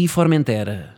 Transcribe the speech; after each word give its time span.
E 0.00 0.06
Formentera? 0.06 0.94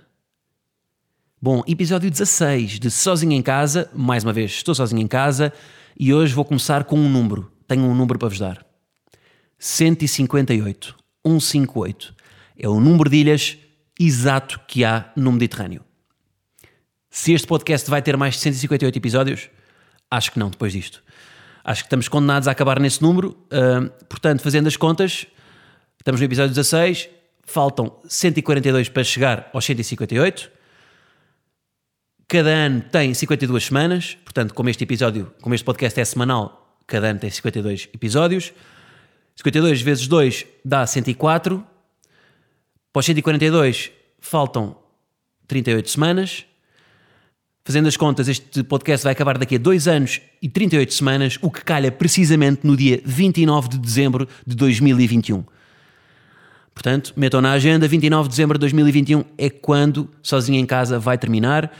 Bom, 1.40 1.62
episódio 1.66 2.10
16 2.10 2.78
de 2.78 2.90
Sozinho 2.90 3.32
em 3.32 3.40
Casa. 3.40 3.90
Mais 3.95 4.24
uma 4.24 4.30
vez, 4.30 4.50
estou 4.50 4.74
sozinho 4.74 5.00
em 5.00 5.06
casa 5.06 5.54
e 5.98 6.12
hoje 6.12 6.34
vou 6.34 6.45
começar 6.45 6.84
com 6.84 6.98
um 6.98 7.09
número. 7.09 7.50
Tenho 7.66 7.84
um 7.84 7.95
número 7.95 8.18
para 8.18 8.28
vos 8.28 8.38
dar: 8.38 8.62
158. 9.59 10.95
158. 11.26 12.14
É 12.59 12.68
o 12.68 12.78
número 12.78 13.09
de 13.09 13.16
ilhas 13.16 13.56
exato 13.98 14.60
que 14.68 14.84
há 14.84 15.10
no 15.16 15.32
Mediterrâneo. 15.32 15.82
Se 17.09 17.32
este 17.32 17.46
podcast 17.46 17.88
vai 17.88 18.02
ter 18.02 18.18
mais 18.18 18.34
de 18.34 18.40
158 18.40 18.98
episódios, 18.98 19.48
acho 20.10 20.30
que 20.30 20.38
não, 20.38 20.51
depois 20.51 20.74
disto. 20.74 21.02
Acho 21.64 21.84
que 21.84 21.87
estamos 21.87 22.06
condenados 22.06 22.46
a 22.46 22.51
acabar 22.51 22.78
nesse 22.78 23.01
número. 23.01 23.30
Uh, 23.46 23.88
portanto, 24.04 24.42
fazendo 24.42 24.66
as 24.66 24.76
contas, 24.76 25.26
Estamos 26.01 26.18
no 26.18 26.24
episódio 26.24 26.54
16, 26.54 27.10
faltam 27.50 27.98
142 28.09 28.88
para 28.88 29.04
chegar 29.04 29.50
aos 29.52 29.64
158. 29.64 30.51
Cada 32.29 32.51
ano 32.51 32.80
tem 32.80 33.12
52 33.12 33.65
semanas, 33.65 34.16
portanto, 34.24 34.54
como 34.54 34.70
este 34.70 34.84
episódio, 34.84 35.34
como 35.40 35.54
este 35.54 35.65
podcast 35.65 36.01
é 36.01 36.04
semanal, 36.04 36.78
cada 36.87 37.09
ano 37.09 37.18
tem 37.18 37.28
52 37.28 37.88
episódios. 37.93 38.52
52 39.37 39.82
vezes 39.82 40.06
2 40.06 40.46
dá 40.65 40.87
104. 40.87 41.66
Para 42.93 43.01
os 43.01 43.06
142 43.06 43.90
faltam 44.21 44.76
38 45.48 45.90
semanas. 45.90 46.46
Fazendo 47.65 47.88
as 47.88 47.96
contas, 47.96 48.28
este 48.28 48.62
podcast 48.62 49.04
vai 49.04 49.12
acabar 49.12 49.38
daqui 49.38 49.56
a 49.56 49.59
2 49.59 49.88
anos 49.88 50.21
e 50.40 50.48
38 50.48 50.95
semanas, 50.95 51.38
o 51.43 51.51
que 51.51 51.65
calha 51.65 51.90
precisamente 51.93 52.66
no 52.66 52.76
dia 52.76 53.01
29 53.04 53.68
de 53.68 53.78
dezembro 53.78 54.28
de 54.46 54.54
2021. 54.56 55.45
Portanto, 56.80 57.12
metam 57.14 57.42
na 57.42 57.52
agenda, 57.52 57.86
29 57.86 58.23
de 58.26 58.30
dezembro 58.30 58.56
de 58.56 58.60
2021 58.60 59.23
é 59.36 59.50
quando 59.50 60.09
Sozinho 60.23 60.59
em 60.59 60.64
Casa 60.64 60.98
vai 60.98 61.18
terminar. 61.18 61.70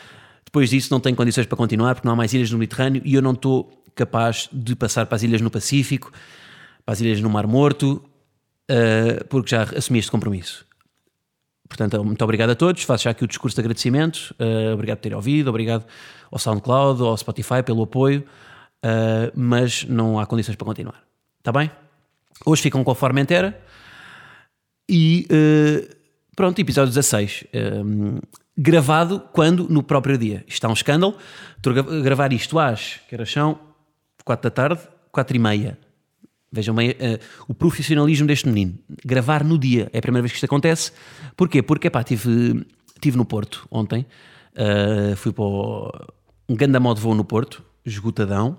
Depois 0.45 0.69
disso 0.69 0.89
não 0.91 1.01
tenho 1.01 1.17
condições 1.17 1.47
para 1.47 1.57
continuar 1.57 1.95
porque 1.95 2.07
não 2.07 2.13
há 2.13 2.17
mais 2.17 2.35
ilhas 2.35 2.51
no 2.51 2.59
Mediterrâneo 2.59 3.01
e 3.03 3.15
eu 3.15 3.23
não 3.23 3.33
estou 3.33 3.83
capaz 3.95 4.47
de 4.53 4.77
passar 4.77 5.07
para 5.07 5.17
as 5.17 5.23
ilhas 5.23 5.41
no 5.41 5.51
Pacífico, 5.51 6.13
para 6.85 6.93
as 6.93 7.01
ilhas 7.01 7.19
no 7.23 7.31
Mar 7.31 7.47
Morto, 7.47 8.05
uh, 8.71 9.25
porque 9.31 9.57
já 9.57 9.63
assumi 9.63 10.01
este 10.01 10.11
compromisso. 10.11 10.67
Portanto, 11.67 12.05
muito 12.05 12.23
obrigado 12.23 12.51
a 12.51 12.55
todos. 12.55 12.83
Faço 12.83 13.05
já 13.05 13.11
aqui 13.13 13.25
o 13.25 13.27
discurso 13.27 13.55
de 13.55 13.61
agradecimento. 13.63 14.35
Uh, 14.39 14.75
obrigado 14.75 14.99
por 14.99 15.03
terem 15.05 15.17
ouvido, 15.17 15.49
obrigado 15.49 15.87
ao 16.31 16.39
SoundCloud, 16.39 17.01
ao 17.01 17.17
Spotify 17.17 17.63
pelo 17.65 17.85
apoio, 17.85 18.23
uh, 18.85 19.33
mas 19.35 19.83
não 19.85 20.21
há 20.21 20.27
condições 20.27 20.57
para 20.57 20.67
continuar. 20.67 21.03
Está 21.39 21.53
bem? 21.53 21.71
Hoje 22.45 22.61
ficam 22.61 22.85
com 22.85 22.91
a 22.91 22.95
Formentera. 22.95 23.59
E 24.93 25.25
uh, 25.31 25.97
pronto, 26.35 26.61
episódio 26.61 26.93
16. 26.93 27.45
Um, 27.55 28.17
eh, 28.17 28.21
gravado 28.59 29.21
quando? 29.33 29.69
No 29.69 29.85
próprio 29.85 30.19
dia. 30.19 30.39
Isto 30.49 30.55
está 30.55 30.69
um 30.69 30.73
escândalo. 30.73 31.17
Estou 31.57 31.73
a 31.73 32.03
gravar 32.03 32.33
isto 32.33 32.59
às, 32.59 32.99
que 33.09 33.15
era 33.15 33.25
chão, 33.25 33.57
4 34.25 34.51
da 34.51 34.53
tarde, 34.53 34.81
4 35.13 35.37
e 35.37 35.39
meia. 35.39 35.79
Vejam 36.51 36.75
bem 36.75 36.91
uh, 36.91 36.95
o 37.47 37.55
profissionalismo 37.55 38.27
deste 38.27 38.49
menino. 38.49 38.77
Gravar 39.05 39.45
no 39.45 39.57
dia. 39.57 39.89
É 39.93 39.99
a 39.99 40.03
primeira 40.03 40.23
vez 40.23 40.33
que 40.33 40.39
isto 40.39 40.47
acontece. 40.47 40.91
Porquê? 41.37 41.63
Porque, 41.63 41.89
pá, 41.89 42.01
estive, 42.01 42.67
estive 42.93 43.17
no 43.17 43.25
Porto 43.25 43.69
ontem. 43.71 44.05
Uh, 44.57 45.15
fui 45.15 45.33
para 45.33 45.45
o, 45.45 45.93
um 46.49 46.57
grande 46.57 46.81
modo 46.81 46.97
de 46.97 47.03
voo 47.03 47.15
no 47.15 47.25
Porto, 47.25 47.63
esgotadão. 47.87 48.59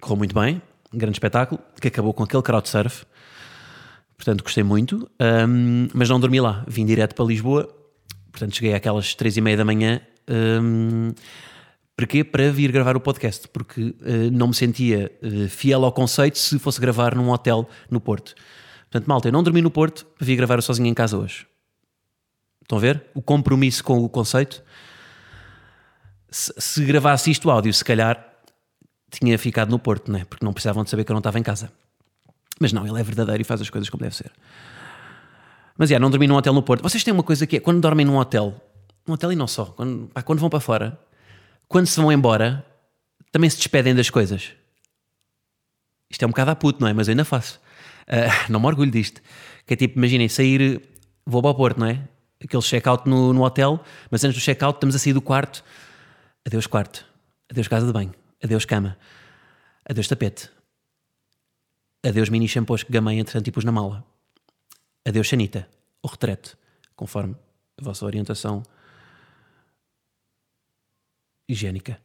Correu 0.00 0.16
muito 0.16 0.34
bem. 0.34 0.60
Um 0.92 0.98
grande 0.98 1.14
espetáculo, 1.14 1.60
que 1.80 1.86
acabou 1.86 2.12
com 2.12 2.24
aquele 2.24 2.42
crowdsurf. 2.42 3.06
Portanto, 4.18 4.42
gostei 4.42 4.64
muito, 4.64 5.08
um, 5.48 5.88
mas 5.94 6.08
não 6.08 6.18
dormi 6.18 6.40
lá. 6.40 6.64
Vim 6.66 6.84
direto 6.84 7.14
para 7.14 7.24
Lisboa, 7.24 7.72
portanto, 8.32 8.56
cheguei 8.56 8.74
àquelas 8.74 9.14
três 9.14 9.36
e 9.36 9.40
meia 9.40 9.56
da 9.56 9.64
manhã. 9.64 10.00
Um, 10.28 11.12
para 11.96 12.06
quê? 12.06 12.24
Para 12.24 12.50
vir 12.50 12.72
gravar 12.72 12.96
o 12.96 13.00
podcast, 13.00 13.46
porque 13.48 13.80
uh, 13.80 14.30
não 14.32 14.48
me 14.48 14.54
sentia 14.54 15.10
uh, 15.22 15.48
fiel 15.48 15.84
ao 15.84 15.92
conceito 15.92 16.36
se 16.36 16.58
fosse 16.58 16.80
gravar 16.80 17.14
num 17.14 17.30
hotel 17.30 17.68
no 17.88 18.00
Porto. 18.00 18.34
Portanto, 18.90 19.06
malta, 19.06 19.28
eu 19.28 19.32
não 19.32 19.42
dormi 19.42 19.62
no 19.62 19.70
Porto, 19.70 20.04
vi 20.20 20.34
gravar 20.34 20.60
sozinho 20.62 20.88
em 20.88 20.94
casa 20.94 21.16
hoje. 21.16 21.46
Estão 22.62 22.76
a 22.76 22.80
ver? 22.80 23.04
O 23.14 23.22
compromisso 23.22 23.84
com 23.84 24.04
o 24.04 24.08
conceito. 24.08 24.62
Se, 26.28 26.52
se 26.58 26.84
gravasse 26.84 27.30
isto 27.30 27.50
áudio, 27.50 27.72
se 27.72 27.84
calhar 27.84 28.28
tinha 29.10 29.38
ficado 29.38 29.70
no 29.70 29.78
Porto, 29.78 30.10
né? 30.10 30.26
porque 30.28 30.44
não 30.44 30.52
precisavam 30.52 30.84
de 30.84 30.90
saber 30.90 31.04
que 31.04 31.10
eu 31.10 31.14
não 31.14 31.20
estava 31.20 31.38
em 31.38 31.42
casa. 31.42 31.70
Mas 32.58 32.72
não, 32.72 32.86
ele 32.86 32.98
é 32.98 33.02
verdadeiro 33.02 33.40
e 33.40 33.44
faz 33.44 33.60
as 33.60 33.70
coisas 33.70 33.88
como 33.88 34.02
deve 34.02 34.16
ser. 34.16 34.32
Mas, 35.76 35.90
é, 35.90 35.98
não 35.98 36.10
dormi 36.10 36.26
num 36.26 36.34
hotel 36.34 36.52
no 36.52 36.62
Porto. 36.62 36.82
Vocês 36.82 37.04
têm 37.04 37.14
uma 37.14 37.22
coisa 37.22 37.46
que 37.46 37.56
é, 37.56 37.60
quando 37.60 37.80
dormem 37.80 38.04
num 38.04 38.16
hotel, 38.16 38.60
num 39.06 39.14
hotel 39.14 39.32
e 39.32 39.36
não 39.36 39.46
só, 39.46 39.66
quando, 39.66 40.08
pá, 40.08 40.22
quando 40.22 40.40
vão 40.40 40.50
para 40.50 40.58
fora, 40.58 40.98
quando 41.68 41.86
se 41.86 42.00
vão 42.00 42.10
embora, 42.10 42.66
também 43.30 43.48
se 43.48 43.56
despedem 43.58 43.94
das 43.94 44.10
coisas. 44.10 44.52
Isto 46.10 46.22
é 46.24 46.26
um 46.26 46.30
bocado 46.30 46.50
a 46.50 46.56
puto, 46.56 46.80
não 46.80 46.88
é? 46.88 46.92
Mas 46.92 47.06
eu 47.06 47.12
ainda 47.12 47.24
faço. 47.24 47.60
Uh, 48.08 48.30
não 48.50 48.58
me 48.58 48.66
orgulho 48.66 48.90
disto. 48.90 49.20
Que 49.66 49.74
é 49.74 49.76
tipo, 49.76 49.98
imaginem, 49.98 50.28
sair, 50.28 50.82
vou 51.24 51.42
para 51.42 51.50
o 51.50 51.54
Porto, 51.54 51.78
não 51.78 51.86
é? 51.86 52.02
Aquele 52.42 52.62
check-out 52.62 53.08
no, 53.08 53.32
no 53.32 53.44
hotel, 53.44 53.82
mas 54.10 54.24
antes 54.24 54.40
do 54.40 54.42
check-out 54.42 54.76
estamos 54.76 54.96
a 54.96 54.98
sair 54.98 55.12
do 55.12 55.20
quarto. 55.20 55.62
Adeus 56.46 56.66
quarto. 56.66 57.04
Adeus 57.50 57.68
casa 57.68 57.86
de 57.86 57.92
banho. 57.92 58.14
Adeus 58.42 58.64
cama. 58.64 58.96
Adeus 59.88 60.08
tapete. 60.08 60.48
Adeus 62.02 62.28
mini 62.28 62.46
shampoos 62.46 62.84
que 62.84 62.92
gamei 62.92 63.18
entretanto 63.18 63.48
e 63.48 63.50
pus 63.50 63.64
na 63.64 63.72
mala. 63.72 64.04
Adeus 65.04 65.28
sanita, 65.28 65.68
o 66.02 66.06
retrete, 66.06 66.56
conforme 66.94 67.34
a 67.76 67.84
vossa 67.84 68.04
orientação 68.04 68.62
higiênica. 71.48 72.00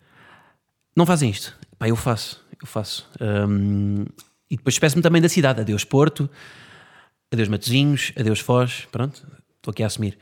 Não 0.96 1.06
fazem 1.06 1.30
isto? 1.30 1.56
Pá, 1.78 1.88
eu 1.88 1.96
faço, 1.96 2.44
eu 2.59 2.66
faço. 2.66 3.08
Um, 3.22 4.06
e 4.50 4.58
depois 4.58 4.76
despeço-me 4.76 5.03
também 5.03 5.22
da 5.22 5.30
cidade. 5.30 5.62
Adeus 5.62 5.84
Porto, 5.84 6.30
adeus 7.32 7.50
Matozinhos, 7.50 8.14
adeus 8.18 8.40
Foz, 8.40 8.88
pronto, 8.92 9.28
estou 9.58 9.72
aqui 9.72 9.84
a 9.84 9.88
assumir. 9.88 10.18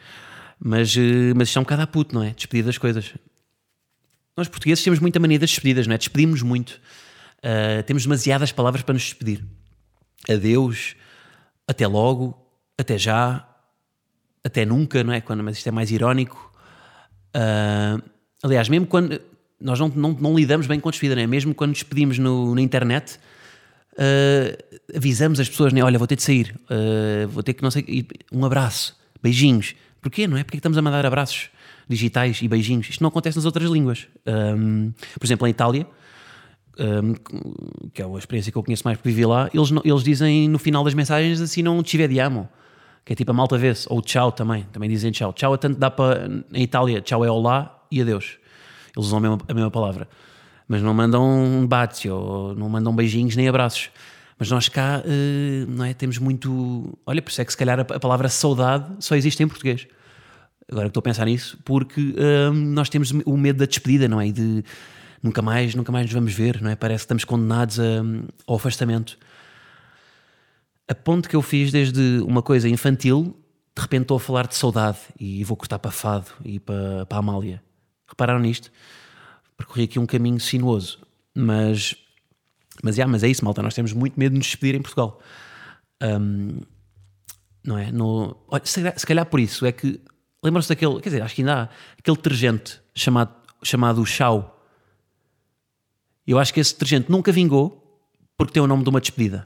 Mas, 0.59 0.95
eh, 0.95 1.33
mas 1.35 1.47
isto 1.47 1.57
é 1.57 1.59
um 1.59 1.63
bocado 1.63 1.81
a 1.81 1.87
puto, 1.87 2.13
não 2.13 2.23
é? 2.23 2.31
Despedir 2.31 2.63
das 2.63 2.77
coisas. 2.77 3.13
Nós 4.35 4.47
portugueses 4.47 4.83
temos 4.83 4.99
muita 4.99 5.19
mania 5.19 5.39
das 5.39 5.49
despedidas, 5.49 5.87
não 5.87 5.95
é? 5.95 5.97
Despedimos 5.97 6.41
muito. 6.41 6.79
Uh, 7.39 7.81
temos 7.87 8.03
demasiadas 8.03 8.51
palavras 8.51 8.83
para 8.83 8.93
nos 8.93 9.03
despedir 9.03 9.43
adeus, 10.29 10.95
até 11.67 11.87
logo, 11.87 12.37
até 12.77 12.97
já, 12.97 13.47
até 14.43 14.65
nunca, 14.65 15.03
não 15.03 15.13
é? 15.13 15.21
Quando, 15.21 15.43
mas 15.43 15.57
isto 15.57 15.67
é 15.67 15.71
mais 15.71 15.91
irónico. 15.91 16.51
Uh, 17.35 18.01
aliás, 18.43 18.67
mesmo 18.67 18.87
quando 18.87 19.19
nós 19.59 19.79
não, 19.79 19.87
não, 19.89 20.11
não, 20.13 20.35
lidamos 20.35 20.67
bem 20.67 20.79
com 20.79 20.89
a 20.89 20.91
despedida, 20.91 21.15
não 21.15 21.23
é? 21.23 21.27
Mesmo 21.27 21.53
quando 21.53 21.69
nos 21.71 21.83
pedimos 21.83 22.17
no, 22.17 22.55
na 22.55 22.61
internet, 22.61 23.19
uh, 23.93 24.95
avisamos 24.95 25.39
as 25.39 25.47
pessoas, 25.47 25.71
né? 25.71 25.83
Olha, 25.83 25.97
vou 25.97 26.07
ter 26.07 26.15
de 26.15 26.23
sair, 26.23 26.55
uh, 26.65 27.27
vou 27.27 27.43
ter 27.43 27.53
que, 27.53 27.63
não 27.63 27.71
sei, 27.71 28.07
um 28.31 28.43
abraço, 28.43 28.97
beijinhos. 29.21 29.75
Porquê, 30.01 30.27
não 30.27 30.37
é? 30.37 30.43
Porque 30.43 30.57
estamos 30.57 30.77
a 30.77 30.81
mandar 30.81 31.05
abraços 31.05 31.49
digitais 31.87 32.41
e 32.41 32.47
beijinhos. 32.47 32.89
Isto 32.89 33.01
não 33.01 33.09
acontece 33.09 33.37
nas 33.37 33.45
outras 33.45 33.69
línguas. 33.69 34.07
Um, 34.25 34.91
por 35.19 35.25
exemplo, 35.25 35.45
em 35.45 35.51
Itália, 35.51 35.85
um, 36.79 37.13
que 37.93 38.01
é 38.01 38.05
a 38.05 38.17
experiência 38.17 38.51
que 38.51 38.57
eu 38.57 38.63
conheço 38.63 38.83
mais 38.85 38.97
porque 38.97 39.09
vivi 39.09 39.25
lá, 39.25 39.49
eles, 39.53 39.71
eles 39.83 40.03
dizem 40.03 40.47
no 40.47 40.59
final 40.59 40.83
das 40.83 40.93
mensagens 40.93 41.41
assim 41.41 41.61
não 41.61 41.81
te 41.83 42.19
amo, 42.19 42.49
que 43.05 43.13
é 43.13 43.15
tipo 43.15 43.31
a 43.31 43.33
malta 43.33 43.57
vê-se, 43.57 43.87
ou 43.89 44.01
tchau 44.01 44.31
também, 44.31 44.63
também 44.71 44.89
dizem 44.89 45.11
tchau. 45.11 45.33
Tchau 45.33 45.53
é 45.53 45.57
tanto 45.57 45.79
dá 45.79 45.89
para, 45.89 46.29
em 46.53 46.63
Itália, 46.63 47.01
tchau 47.01 47.25
é 47.25 47.31
olá 47.31 47.85
e 47.91 48.01
adeus. 48.01 48.37
Eles 48.95 49.07
usam 49.07 49.17
a 49.17 49.21
mesma, 49.21 49.37
a 49.47 49.53
mesma 49.53 49.71
palavra. 49.71 50.07
Mas 50.67 50.81
não 50.81 50.93
mandam 50.93 51.23
um 51.23 51.67
bate, 51.67 52.09
ou 52.09 52.55
não 52.55 52.69
mandam 52.69 52.95
beijinhos 52.95 53.35
nem 53.35 53.47
abraços. 53.47 53.89
Mas 54.37 54.49
nós 54.49 54.69
cá, 54.69 55.03
uh, 55.05 55.71
não 55.71 55.85
é, 55.85 55.93
temos 55.93 56.17
muito... 56.17 56.97
Olha, 57.05 57.21
por 57.21 57.29
isso 57.29 57.41
é 57.41 57.45
que 57.45 57.51
se 57.51 57.57
calhar 57.57 57.79
a, 57.79 57.83
a 57.83 57.99
palavra 57.99 58.27
saudade 58.29 58.85
só 58.99 59.15
existe 59.15 59.41
em 59.43 59.47
português. 59.47 59.87
Agora 60.71 60.85
que 60.85 60.89
estou 60.89 61.01
a 61.01 61.03
pensar 61.03 61.25
nisso, 61.25 61.59
porque 61.65 61.99
uh, 61.99 62.53
nós 62.53 62.89
temos 62.89 63.11
o 63.11 63.37
medo 63.37 63.59
da 63.59 63.65
despedida, 63.65 64.07
não 64.07 64.19
é? 64.21 64.27
E 64.27 64.31
de 64.31 64.63
nunca 65.21 65.41
mais, 65.41 65.75
nunca 65.75 65.91
mais 65.91 66.05
nos 66.05 66.13
vamos 66.13 66.33
ver, 66.33 66.61
não 66.61 66.69
é? 66.69 66.75
Parece 66.75 66.99
que 66.99 67.05
estamos 67.05 67.25
condenados 67.25 67.79
a, 67.79 67.83
ao 68.47 68.55
afastamento. 68.55 69.17
A 70.87 70.95
ponte 70.95 71.29
que 71.29 71.35
eu 71.35 71.41
fiz 71.41 71.71
desde 71.71 72.21
uma 72.25 72.41
coisa 72.41 72.67
infantil 72.67 73.37
de 73.75 73.81
repente 73.81 74.03
estou 74.03 74.17
a 74.17 74.19
falar 74.19 74.47
de 74.47 74.55
saudade 74.55 74.97
e 75.19 75.43
vou 75.43 75.55
cortar 75.55 75.79
para 75.79 75.91
Fado 75.91 76.27
e 76.43 76.59
para, 76.59 77.05
para 77.05 77.17
Amália. 77.17 77.63
Repararam 78.07 78.39
nisto? 78.39 78.71
Percorri 79.57 79.83
aqui 79.83 79.97
um 79.97 80.05
caminho 80.05 80.39
sinuoso, 80.39 80.99
mas, 81.33 81.95
mas, 82.83 82.97
yeah, 82.97 83.09
mas 83.09 83.23
é 83.23 83.29
isso, 83.29 83.45
malta. 83.45 83.61
Nós 83.61 83.73
temos 83.73 83.93
muito 83.93 84.19
medo 84.19 84.33
de 84.33 84.39
nos 84.39 84.47
despedir 84.47 84.75
em 84.75 84.81
Portugal. 84.81 85.21
Um, 86.01 86.59
não 87.63 87.77
é? 87.77 87.91
No, 87.91 88.35
olha, 88.49 88.65
se, 88.65 88.75
calhar, 88.75 88.99
se 88.99 89.05
calhar 89.05 89.25
por 89.25 89.39
isso 89.39 89.65
é 89.65 89.71
que 89.71 90.01
lembram-se 90.43 90.67
daquele, 90.67 90.99
quer 90.99 91.09
dizer, 91.09 91.21
acho 91.21 91.35
que 91.35 91.41
ainda 91.41 91.63
há 91.63 91.69
aquele 91.97 92.17
detergente 92.17 92.81
chamado, 92.93 93.33
chamado 93.63 94.05
Chau. 94.05 94.60
Eu 96.31 96.39
acho 96.39 96.53
que 96.53 96.61
esse 96.61 96.73
detergente 96.73 97.11
nunca 97.11 97.29
vingou 97.29 97.77
porque 98.37 98.53
tem 98.53 98.63
o 98.63 98.67
nome 98.67 98.83
de 98.83 98.89
uma 98.89 99.01
despedida, 99.01 99.45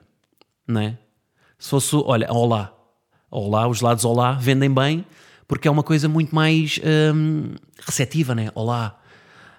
não 0.67 0.81
é? 0.81 0.97
Se 1.57 1.69
fosse, 1.69 1.95
olha, 1.95 2.31
Olá, 2.31 2.71
Olá, 3.31 3.67
os 3.67 3.81
lados 3.81 4.05
Olá 4.05 4.33
vendem 4.33 4.71
bem 4.71 5.03
porque 5.47 5.67
é 5.67 5.71
uma 5.71 5.81
coisa 5.81 6.07
muito 6.07 6.33
mais 6.33 6.79
hum, 7.13 7.55
receptiva, 7.85 8.35
né? 8.35 8.49
Olá. 8.53 8.99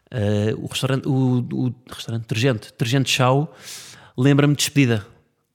Uh, 0.06 0.64
o 0.64 0.66
restaurante, 0.68 1.08
o, 1.08 1.44
o 1.52 1.74
restaurante 1.92 2.22
detergente, 2.22 2.68
detergente 2.68 3.10
Chau, 3.10 3.52
lembra-me 4.16 4.54
de 4.54 4.58
despedida, 4.58 5.04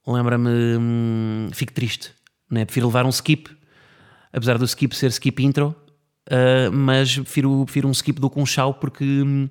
lembra-me, 0.06 0.50
hum, 0.78 1.50
fico 1.54 1.72
triste, 1.72 2.12
né? 2.50 2.66
Prefiro 2.66 2.88
levar 2.88 3.06
um 3.06 3.10
skip, 3.10 3.50
apesar 4.34 4.58
do 4.58 4.66
skip 4.66 4.94
ser 4.94 5.08
skip 5.08 5.42
intro, 5.42 5.74
uh, 6.30 6.70
mas 6.70 7.18
prefiro, 7.18 7.64
prefiro 7.64 7.88
um 7.88 7.92
skip 7.92 8.20
do 8.20 8.30
com 8.30 8.46
chau 8.46 8.74
porque 8.74 9.06
hum, 9.06 9.48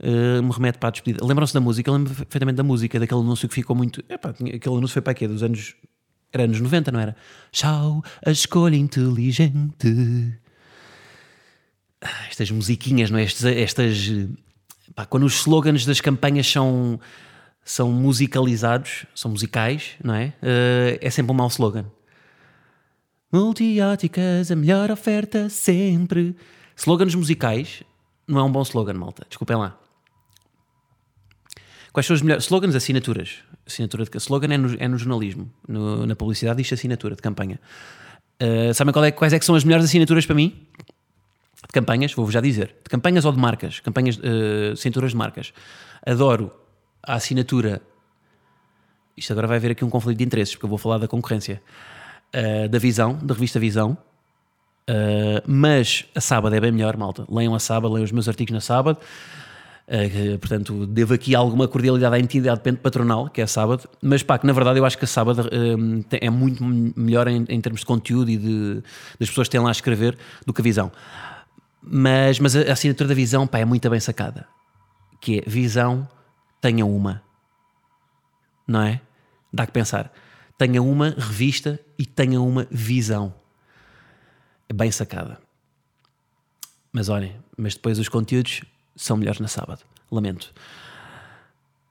uh, 0.00 0.42
me 0.42 0.50
remete 0.52 0.78
para 0.78 0.88
a 0.88 0.92
despedida. 0.92 1.24
Lembram-se 1.24 1.54
da 1.54 1.60
música? 1.60 1.90
Eu 1.90 1.94
lembro 1.94 2.14
perfeitamente 2.14 2.56
da 2.56 2.62
música, 2.62 2.98
daquele 2.98 3.20
anúncio 3.20 3.48
que 3.48 3.54
ficou 3.54 3.76
muito. 3.76 4.02
Epá, 4.08 4.30
aquele 4.30 4.76
anúncio 4.76 4.88
foi 4.88 5.02
para 5.02 5.14
quê? 5.14 5.28
Dos 5.28 5.42
anos. 5.42 5.74
Era 6.32 6.44
anos 6.44 6.60
90, 6.60 6.92
não 6.92 7.00
era? 7.00 7.16
Chau, 7.52 8.04
a 8.24 8.30
escolha 8.30 8.76
inteligente. 8.76 10.38
Ah, 12.00 12.26
estas 12.28 12.50
musiquinhas, 12.50 13.10
não 13.10 13.18
é? 13.18 13.24
Estas. 13.24 13.44
estas 13.44 14.12
pá, 14.94 15.04
quando 15.06 15.24
os 15.24 15.34
slogans 15.40 15.84
das 15.84 16.00
campanhas 16.00 16.46
são, 16.46 17.00
são 17.64 17.90
musicalizados, 17.90 19.06
são 19.14 19.30
musicais, 19.30 19.96
não 20.02 20.14
é? 20.14 20.32
Uh, 20.42 20.98
é 21.00 21.10
sempre 21.10 21.32
um 21.32 21.34
mau 21.34 21.48
slogan. 21.48 21.86
Multióticas, 23.32 24.50
a 24.50 24.56
melhor 24.56 24.90
oferta 24.90 25.48
sempre. 25.48 26.34
Slogans 26.76 27.14
musicais 27.14 27.82
não 28.26 28.40
é 28.40 28.42
um 28.42 28.50
bom 28.50 28.62
slogan, 28.62 28.94
malta. 28.94 29.24
Desculpem 29.28 29.56
lá. 29.56 29.78
Quais 31.92 32.06
são 32.06 32.14
os 32.14 32.22
melhores 32.22 32.44
slogans? 32.44 32.74
Assinaturas. 32.74 33.38
Assinatura 33.66 34.04
de 34.04 34.16
slogan 34.18 34.52
é 34.52 34.56
no, 34.56 34.76
é 34.78 34.88
no 34.88 34.96
jornalismo, 34.96 35.50
no, 35.66 36.06
na 36.06 36.16
publicidade 36.16 36.62
diz 36.62 36.72
assinatura 36.72 37.14
de 37.14 37.22
campanha. 37.22 37.60
Uh, 38.40 38.72
sabem 38.72 38.94
é, 39.04 39.10
quais 39.10 39.32
é 39.32 39.38
que 39.38 39.44
são 39.44 39.54
as 39.54 39.64
melhores 39.64 39.84
assinaturas 39.84 40.24
para 40.24 40.34
mim? 40.34 40.66
De 40.76 41.72
campanhas, 41.72 42.12
vou-vos 42.14 42.32
já 42.32 42.40
dizer. 42.40 42.68
De 42.82 42.88
campanhas 42.88 43.24
ou 43.24 43.32
de 43.32 43.38
marcas? 43.38 43.80
Campanhas, 43.80 44.16
uh, 44.16 44.72
assinaturas 44.72 45.10
de 45.10 45.16
marcas. 45.16 45.52
Adoro 46.06 46.50
a 47.02 47.14
assinatura. 47.14 47.82
Isto 49.16 49.32
agora 49.32 49.46
vai 49.46 49.58
haver 49.58 49.72
aqui 49.72 49.84
um 49.84 49.90
conflito 49.90 50.18
de 50.18 50.24
interesses, 50.24 50.54
porque 50.54 50.64
eu 50.64 50.70
vou 50.70 50.78
falar 50.78 50.98
da 50.98 51.08
concorrência. 51.08 51.62
Uh, 52.34 52.68
da 52.68 52.78
Visão, 52.78 53.18
da 53.22 53.34
revista 53.34 53.58
Visão. 53.58 53.98
Uh, 54.88 55.42
mas 55.46 56.06
a 56.14 56.20
sábado 56.20 56.54
é 56.54 56.60
bem 56.60 56.72
melhor, 56.72 56.96
malta. 56.96 57.26
Leiam 57.28 57.54
a 57.54 57.58
sábado, 57.58 57.92
leiam 57.92 58.04
os 58.04 58.12
meus 58.12 58.28
artigos 58.28 58.54
na 58.54 58.60
sábado. 58.60 58.98
Uh, 59.90 60.38
portanto, 60.38 60.86
devo 60.86 61.14
aqui 61.14 61.34
alguma 61.34 61.66
cordialidade 61.66 62.14
à 62.14 62.18
entidade 62.20 62.60
patronal, 62.76 63.28
que 63.28 63.40
é 63.40 63.46
sábado, 63.46 63.88
mas 64.00 64.22
pá, 64.22 64.38
que 64.38 64.46
na 64.46 64.52
verdade 64.52 64.78
eu 64.78 64.84
acho 64.84 64.96
que 64.96 65.04
a 65.04 65.08
sábado 65.08 65.40
uh, 65.40 66.06
é 66.12 66.30
muito 66.30 66.62
melhor 66.64 67.26
em, 67.26 67.44
em, 67.48 67.60
termos 67.60 67.80
de 67.80 67.86
conteúdo 67.86 68.30
e 68.30 68.36
de, 68.36 68.74
das 69.18 69.28
pessoas 69.28 69.48
que 69.48 69.52
têm 69.52 69.60
lá 69.60 69.68
a 69.68 69.72
escrever 69.72 70.16
do 70.46 70.52
que 70.52 70.60
a 70.60 70.62
visão. 70.62 70.92
Mas, 71.82 72.38
mas 72.38 72.54
a, 72.54 72.60
a 72.68 72.72
assinatura 72.74 73.08
da 73.08 73.14
visão 73.16 73.48
pá, 73.48 73.58
é 73.58 73.64
muito 73.64 73.90
bem 73.90 73.98
sacada. 73.98 74.46
Que 75.20 75.40
é 75.40 75.42
visão, 75.44 76.08
tenha 76.60 76.86
uma. 76.86 77.20
Não 78.68 78.82
é? 78.82 79.00
Dá 79.52 79.66
que 79.66 79.72
pensar. 79.72 80.12
Tenha 80.56 80.80
uma 80.80 81.10
revista 81.18 81.80
e 81.98 82.06
tenha 82.06 82.40
uma 82.40 82.64
visão. 82.70 83.34
É 84.68 84.72
bem 84.72 84.92
sacada. 84.92 85.40
Mas 86.92 87.08
olhem, 87.08 87.34
mas 87.56 87.74
depois 87.74 87.98
os 87.98 88.08
conteúdos 88.08 88.62
são 89.00 89.16
melhores 89.16 89.40
na 89.40 89.48
sábado. 89.48 89.80
Lamento. 90.10 90.52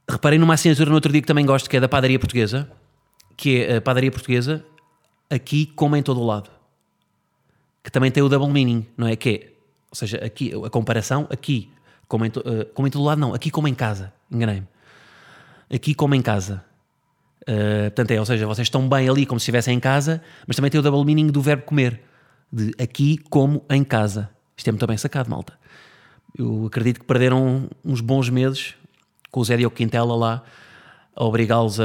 Reparei 0.07 0.37
numa 0.37 0.53
assinatura 0.53 0.89
no 0.89 0.95
outro 0.95 1.11
dia 1.11 1.21
que 1.21 1.27
também 1.27 1.45
gosto, 1.45 1.69
que 1.69 1.77
é 1.77 1.79
da 1.79 1.89
padaria 1.89 2.19
portuguesa, 2.19 2.69
que 3.35 3.63
é 3.63 3.77
a 3.77 3.81
padaria 3.81 4.11
portuguesa, 4.11 4.63
aqui 5.29 5.65
como 5.65 5.95
em 5.95 6.03
todo 6.03 6.19
o 6.21 6.25
lado. 6.25 6.49
Que 7.83 7.91
também 7.91 8.11
tem 8.11 8.21
o 8.21 8.29
double 8.29 8.49
meaning, 8.49 8.85
não 8.95 9.07
é? 9.07 9.15
Que 9.15 9.29
é, 9.29 9.47
ou 9.89 9.95
seja, 9.95 10.17
aqui, 10.17 10.51
a 10.63 10.69
comparação, 10.69 11.27
aqui 11.31 11.71
como 12.07 12.25
em, 12.25 12.29
uh, 12.29 12.65
como 12.73 12.87
em 12.87 12.91
todo 12.91 13.01
o 13.01 13.05
lado, 13.05 13.19
não, 13.19 13.33
aqui 13.33 13.49
como 13.49 13.67
em 13.67 13.73
casa, 13.73 14.13
enganei-me. 14.31 14.67
Aqui 15.73 15.95
como 15.95 16.13
em 16.13 16.21
casa. 16.21 16.63
Uh, 17.41 17.85
portanto, 17.85 18.11
é, 18.11 18.19
ou 18.19 18.25
seja, 18.25 18.45
vocês 18.45 18.67
estão 18.67 18.87
bem 18.87 19.09
ali 19.09 19.25
como 19.25 19.39
se 19.39 19.43
estivessem 19.43 19.75
em 19.75 19.79
casa, 19.79 20.21
mas 20.45 20.55
também 20.55 20.69
tem 20.69 20.79
o 20.79 20.83
double 20.83 21.03
meaning 21.05 21.31
do 21.31 21.41
verbo 21.41 21.63
comer, 21.63 22.01
de 22.51 22.71
aqui 22.81 23.17
como 23.29 23.65
em 23.69 23.83
casa. 23.83 24.29
Isto 24.55 24.67
é 24.67 24.71
muito 24.71 24.85
bem 24.85 24.97
sacado, 24.97 25.29
malta. 25.29 25.58
Eu 26.37 26.65
acredito 26.67 26.99
que 26.99 27.05
perderam 27.05 27.69
uns 27.83 28.01
bons 28.01 28.29
meses 28.29 28.75
com 29.31 29.39
o 29.39 29.45
Zé 29.45 29.57
Diogo 29.57 29.75
Quintela 29.75 30.15
lá, 30.15 30.43
a 31.15 31.23
obrigá-los 31.23 31.79
a. 31.79 31.83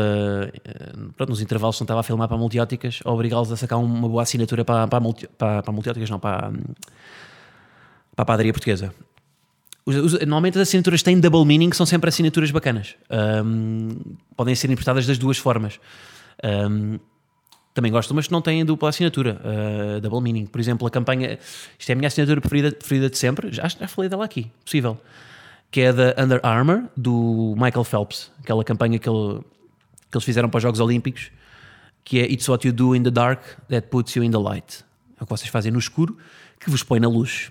Pronto, 1.17 1.31
nos 1.31 1.41
intervalos, 1.41 1.79
não 1.81 1.85
estava 1.85 2.01
a 2.01 2.03
filmar 2.03 2.29
para 2.29 2.37
multióticas, 2.37 3.01
a 3.05 3.11
obrigá-los 3.11 3.51
a 3.51 3.57
sacar 3.57 3.79
uma 3.79 4.09
boa 4.09 4.23
assinatura 4.23 4.65
para, 4.65 4.87
para, 4.87 5.01
multi, 5.01 5.27
para, 5.27 5.63
para 5.63 5.73
multióticas, 5.73 6.09
não, 6.09 6.21
para, 6.21 6.53
para 8.15 8.23
a 8.23 8.25
padaria 8.25 8.53
portuguesa. 8.53 8.95
Os, 9.87 9.97
os, 9.97 10.13
normalmente 10.21 10.59
as 10.59 10.69
assinaturas 10.69 11.03
têm 11.03 11.21
double 11.21 11.45
meaning, 11.45 11.71
que 11.71 11.77
são 11.77 11.85
sempre 11.85 12.09
assinaturas 12.09 12.51
bacanas. 12.51 12.95
Um, 13.45 14.17
podem 14.37 14.55
ser 14.55 14.69
interpretadas 14.69 15.07
das 15.07 15.19
duas 15.19 15.37
formas. 15.37 15.79
Um, 16.43 16.99
também 17.75 17.91
gosto, 17.91 18.15
mas 18.15 18.31
não 18.31 18.41
têm 18.41 18.65
dupla 18.65 18.89
assinatura, 18.89 19.41
uh, 19.43 20.01
double 20.01 20.21
meaning. 20.21 20.47
Por 20.47 20.61
exemplo, 20.61 20.87
a 20.87 20.91
campanha, 20.91 21.39
isto 21.77 21.91
é 21.91 21.93
a 21.93 21.97
minha 21.97 22.07
assinatura 22.07 22.41
preferida, 22.41 22.71
preferida 22.71 23.11
de 23.11 23.19
sempre, 23.19 23.53
já, 23.53 23.67
já 23.67 23.89
falei 23.89 24.09
dela 24.09 24.25
aqui, 24.25 24.49
possível, 24.65 24.97
que 25.73 25.81
é 25.81 25.93
da 25.93 26.15
Under 26.17 26.39
Armour, 26.45 26.85
do 26.97 27.55
Michael 27.57 27.83
Phelps, 27.83 28.31
aquela 28.39 28.63
campanha 28.63 28.97
que, 28.97 29.09
ele, 29.09 29.41
que 30.09 30.17
eles 30.17 30.25
fizeram 30.25 30.49
para 30.49 30.59
os 30.59 30.63
Jogos 30.63 30.79
Olímpicos, 30.79 31.33
que 32.05 32.21
é 32.21 32.33
It's 32.33 32.49
what 32.49 32.65
you 32.65 32.73
do 32.73 32.95
in 32.95 33.03
the 33.03 33.11
dark 33.11 33.43
that 33.69 33.89
puts 33.89 34.15
you 34.15 34.23
in 34.23 34.31
the 34.31 34.39
light. 34.39 34.85
É 35.19 35.25
o 35.25 35.27
que 35.27 35.31
vocês 35.31 35.51
fazem 35.51 35.73
no 35.73 35.79
escuro, 35.79 36.17
que 36.61 36.71
vos 36.71 36.85
põe 36.85 37.01
na 37.01 37.09
luz. 37.09 37.51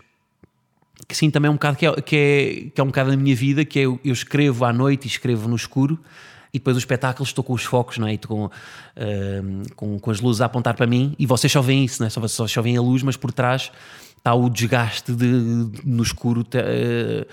Que 1.06 1.18
sim, 1.18 1.30
também 1.30 1.50
é 1.50 1.52
um 1.52 1.56
bocado 1.56 1.76
que 1.76 1.86
é, 1.86 2.02
que 2.02 2.16
é, 2.16 2.70
que 2.74 2.80
é 2.80 2.84
um 2.84 2.88
bocado 2.88 3.10
da 3.10 3.18
minha 3.18 3.36
vida, 3.36 3.66
que 3.66 3.80
é 3.80 3.84
eu 3.84 4.00
escrevo 4.06 4.64
à 4.64 4.72
noite 4.72 5.04
e 5.04 5.08
escrevo 5.08 5.50
no 5.50 5.56
escuro, 5.58 6.00
e 6.54 6.60
depois 6.60 6.76
o 6.76 6.80
espetáculo 6.80 7.26
estou 7.26 7.44
com 7.44 7.54
os 7.54 7.64
focos, 7.64 7.98
não 7.98 8.08
é? 8.08 8.16
com, 8.18 8.46
uh, 8.46 8.52
com, 9.76 10.00
com, 10.00 10.12
as 10.12 10.22
luzes 10.22 10.40
a 10.40 10.46
apontar 10.46 10.76
para 10.76 10.86
mim 10.86 11.16
e 11.18 11.26
vocês 11.26 11.52
só 11.52 11.62
veem 11.62 11.84
isso, 11.84 12.02
não 12.02 12.08
é? 12.08 12.10
só, 12.12 12.26
só, 12.28 12.48
só 12.48 12.62
veem 12.62 12.78
a 12.78 12.82
luz, 12.82 13.02
mas 13.02 13.18
por 13.18 13.32
trás 13.32 13.72
está 14.16 14.34
o 14.36 14.50
desgaste 14.50 15.12
de, 15.14 15.26
no 15.84 16.04
escuro 16.04 16.42
uh, 16.42 17.26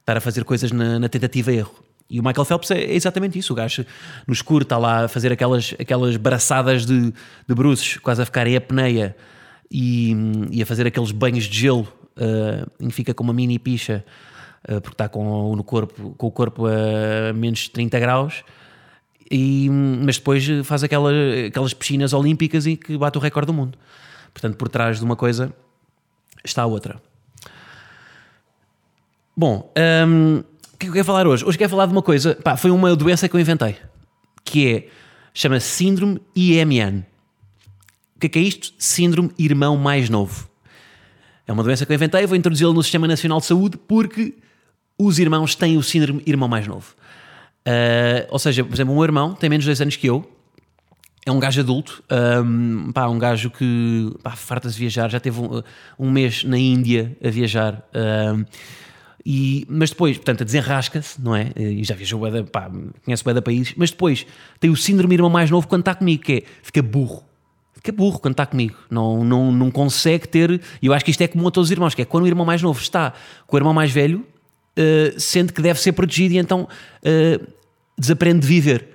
estar 0.00 0.16
a 0.16 0.20
fazer 0.20 0.44
coisas 0.44 0.70
na, 0.70 0.98
na 1.00 1.08
tentativa 1.08 1.52
e 1.52 1.56
erro. 1.56 1.74
E 2.08 2.20
o 2.20 2.22
Michael 2.22 2.44
Phelps 2.44 2.70
é 2.70 2.92
exatamente 2.92 3.38
isso. 3.38 3.52
O 3.52 3.56
gajo 3.56 3.84
no 4.26 4.32
escuro 4.32 4.62
está 4.62 4.78
lá 4.78 5.06
a 5.06 5.08
fazer 5.08 5.32
aquelas, 5.32 5.74
aquelas 5.80 6.16
braçadas 6.16 6.86
de, 6.86 7.10
de 7.10 7.54
bruços, 7.54 7.96
quase 7.96 8.22
a 8.22 8.24
ficar 8.24 8.46
em 8.46 8.56
apneia 8.56 9.16
e, 9.70 10.14
e 10.50 10.62
a 10.62 10.66
fazer 10.66 10.86
aqueles 10.86 11.10
banhos 11.10 11.44
de 11.44 11.58
gelo 11.58 11.88
uh, 12.16 12.70
em 12.78 12.88
que 12.88 12.94
fica 12.94 13.14
com 13.14 13.24
uma 13.24 13.32
mini 13.32 13.58
picha 13.58 14.04
eh, 14.04 14.10
porque 14.66 14.94
está 14.94 15.08
com, 15.08 15.54
no 15.54 15.62
corpo, 15.62 16.14
com 16.16 16.26
o 16.26 16.30
corpo 16.30 16.66
a 16.66 17.32
menos 17.32 17.68
30 17.68 17.98
graus, 18.00 18.44
e, 19.30 19.68
mas 19.70 20.18
depois 20.18 20.46
faz 20.64 20.82
aquela, 20.82 21.10
aquelas 21.46 21.74
piscinas 21.74 22.12
olímpicas 22.12 22.66
e 22.66 22.76
que 22.76 22.96
bate 22.96 23.18
o 23.18 23.20
recorde 23.20 23.46
do 23.46 23.52
mundo. 23.52 23.78
Portanto, 24.32 24.56
por 24.56 24.68
trás 24.68 24.98
de 24.98 25.04
uma 25.04 25.16
coisa 25.16 25.54
está 26.44 26.62
a 26.62 26.66
outra. 26.66 27.00
Bom, 29.36 29.72
um, 30.06 30.44
o 30.72 30.76
que 30.76 30.86
é 30.86 30.88
eu 30.88 30.92
quero 30.92 31.04
falar 31.04 31.26
hoje? 31.26 31.44
Hoje 31.44 31.58
quero 31.58 31.70
falar 31.70 31.86
de 31.86 31.92
uma 31.92 32.02
coisa, 32.02 32.34
pá, 32.36 32.56
foi 32.56 32.70
uma 32.70 32.94
doença 32.94 33.28
que 33.28 33.34
eu 33.34 33.40
inventei, 33.40 33.76
que 34.44 34.68
é, 34.68 34.88
chama-se 35.32 35.66
Síndrome 35.66 36.20
IMN. 36.36 37.04
O 38.16 38.20
que 38.20 38.26
é, 38.26 38.28
que 38.28 38.38
é 38.38 38.42
isto? 38.42 38.72
Síndrome 38.78 39.32
Irmão 39.38 39.76
Mais 39.76 40.08
Novo. 40.08 40.48
É 41.46 41.52
uma 41.52 41.62
doença 41.62 41.84
que 41.84 41.92
eu 41.92 41.94
inventei, 41.94 42.26
vou 42.26 42.36
introduzi-la 42.36 42.72
no 42.72 42.82
Sistema 42.82 43.08
Nacional 43.08 43.40
de 43.40 43.46
Saúde 43.46 43.76
porque 43.76 44.34
os 44.98 45.18
irmãos 45.18 45.54
têm 45.54 45.76
o 45.76 45.82
síndrome 45.82 46.22
irmão 46.26 46.48
mais 46.48 46.66
novo. 46.66 46.94
Uh, 47.66 48.26
ou 48.30 48.38
seja, 48.38 48.62
por 48.62 48.74
exemplo, 48.74 48.94
um 48.94 49.02
irmão 49.02 49.34
tem 49.34 49.48
menos 49.48 49.64
de 49.64 49.70
2 49.70 49.80
anos 49.80 49.96
que 49.96 50.06
eu, 50.06 50.30
é 51.26 51.32
um 51.32 51.38
gajo 51.38 51.60
adulto, 51.60 52.04
um, 52.44 52.92
pá, 52.92 53.08
um 53.08 53.18
gajo 53.18 53.50
que 53.50 54.12
farta-se 54.36 54.78
viajar, 54.78 55.10
já 55.10 55.18
teve 55.18 55.40
um, 55.40 55.62
um, 55.98 56.10
mês 56.10 56.44
na 56.44 56.58
Índia 56.58 57.16
a 57.24 57.30
viajar. 57.30 57.82
Um, 57.94 58.44
e, 59.24 59.64
mas 59.66 59.88
depois, 59.88 60.18
portanto, 60.18 60.44
desenrasca-se, 60.44 61.18
não 61.18 61.34
é? 61.34 61.50
E 61.56 61.82
já 61.82 61.94
viajou, 61.94 62.20
pá, 62.52 62.70
conhece 63.02 63.22
o 63.26 63.42
país, 63.42 63.72
mas 63.74 63.90
depois 63.90 64.26
tem 64.60 64.68
o 64.68 64.76
síndrome 64.76 65.14
irmão 65.14 65.30
mais 65.30 65.50
novo 65.50 65.66
quando 65.66 65.80
está 65.80 65.94
comigo, 65.94 66.22
que 66.22 66.32
é 66.32 66.42
fica 66.62 66.82
burro. 66.82 67.24
fica 67.72 67.90
burro 67.90 68.18
quando 68.18 68.32
está 68.32 68.44
comigo. 68.44 68.76
Não, 68.90 69.24
não, 69.24 69.50
não 69.50 69.70
consegue 69.70 70.28
ter. 70.28 70.60
E 70.82 70.86
eu 70.86 70.92
acho 70.92 71.06
que 71.06 71.10
isto 71.10 71.22
é 71.22 71.26
comum 71.26 71.48
a 71.48 71.50
todos 71.50 71.68
os 71.68 71.72
irmãos, 71.72 71.94
que 71.94 72.02
é 72.02 72.04
quando 72.04 72.24
o 72.24 72.26
irmão 72.26 72.44
mais 72.44 72.60
novo 72.60 72.78
está 72.78 73.14
com 73.46 73.56
o 73.56 73.58
irmão 73.58 73.72
mais 73.72 73.90
velho, 73.90 74.26
uh, 74.78 75.20
sente 75.20 75.52
que 75.52 75.62
deve 75.62 75.80
ser 75.80 75.92
protegido 75.92 76.34
e 76.34 76.38
então 76.38 76.62
uh, 76.62 77.46
desaprende 77.98 78.40
de 78.40 78.46
viver. 78.46 78.88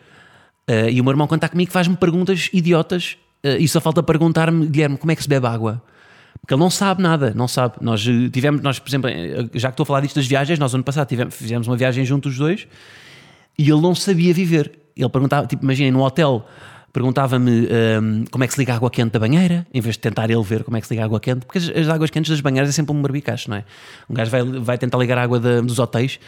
Uh, 0.69 0.89
e 0.89 1.01
o 1.01 1.03
meu 1.03 1.11
irmão, 1.11 1.27
quando 1.27 1.39
está 1.39 1.49
comigo, 1.49 1.71
faz-me 1.71 1.95
perguntas 1.95 2.49
idiotas 2.53 3.17
e 3.41 3.65
só 3.69 3.79
falta 3.79 4.03
perguntar-me, 4.03 4.67
Guilherme, 4.67 4.97
como 4.97 5.13
é 5.13 5.15
que 5.15 5.23
se 5.23 5.29
bebe 5.29 5.47
água? 5.47 5.81
Porque 6.41 6.53
ele 6.53 6.59
não 6.59 6.69
sabe 6.69 7.01
nada, 7.01 7.33
não 7.33 7.47
sabe. 7.47 7.75
Nós 7.79 8.05
tivemos, 8.33 8.61
nós, 8.61 8.79
por 8.79 8.89
exemplo, 8.89 9.09
já 9.53 9.69
que 9.69 9.73
estou 9.73 9.83
a 9.83 9.85
falar 9.85 10.01
disto 10.01 10.15
das 10.15 10.27
viagens, 10.27 10.59
nós 10.59 10.75
ano 10.75 10.83
passado 10.83 11.07
tivemos, 11.07 11.33
fizemos 11.33 11.65
uma 11.65 11.77
viagem 11.77 12.03
juntos 12.03 12.33
os 12.33 12.37
dois 12.37 12.67
e 13.57 13.63
ele 13.63 13.79
não 13.79 13.95
sabia 13.95 14.33
viver. 14.33 14.77
Ele 14.93 15.07
perguntava, 15.07 15.47
tipo, 15.47 15.63
imaginem, 15.63 15.89
no 15.89 16.03
hotel 16.03 16.45
perguntava-me 16.91 17.67
um, 18.01 18.25
como 18.31 18.43
é 18.43 18.47
que 18.47 18.53
se 18.53 18.59
liga 18.59 18.73
a 18.73 18.75
água 18.75 18.89
quente 18.89 19.11
da 19.11 19.19
banheira, 19.19 19.65
em 19.73 19.81
vez 19.81 19.95
de 19.95 19.99
tentar 19.99 20.29
ele 20.29 20.43
ver 20.43 20.63
como 20.63 20.77
é 20.77 20.81
que 20.81 20.87
se 20.87 20.93
liga 20.93 21.03
a 21.03 21.05
água 21.05 21.19
quente, 21.19 21.45
porque 21.45 21.57
as, 21.57 21.69
as 21.69 21.89
águas 21.89 22.09
quentes 22.09 22.29
das 22.29 22.41
banheiras 22.41 22.69
é 22.69 22.71
sempre 22.71 22.95
um 22.95 23.01
barbicacho, 23.01 23.49
não 23.49 23.57
é? 23.57 23.65
Um 24.09 24.13
gajo 24.13 24.31
vai, 24.31 24.43
vai 24.43 24.77
tentar 24.77 24.97
ligar 24.97 25.17
a 25.17 25.23
água 25.23 25.39
dos 25.39 25.79
hotéis 25.79 26.19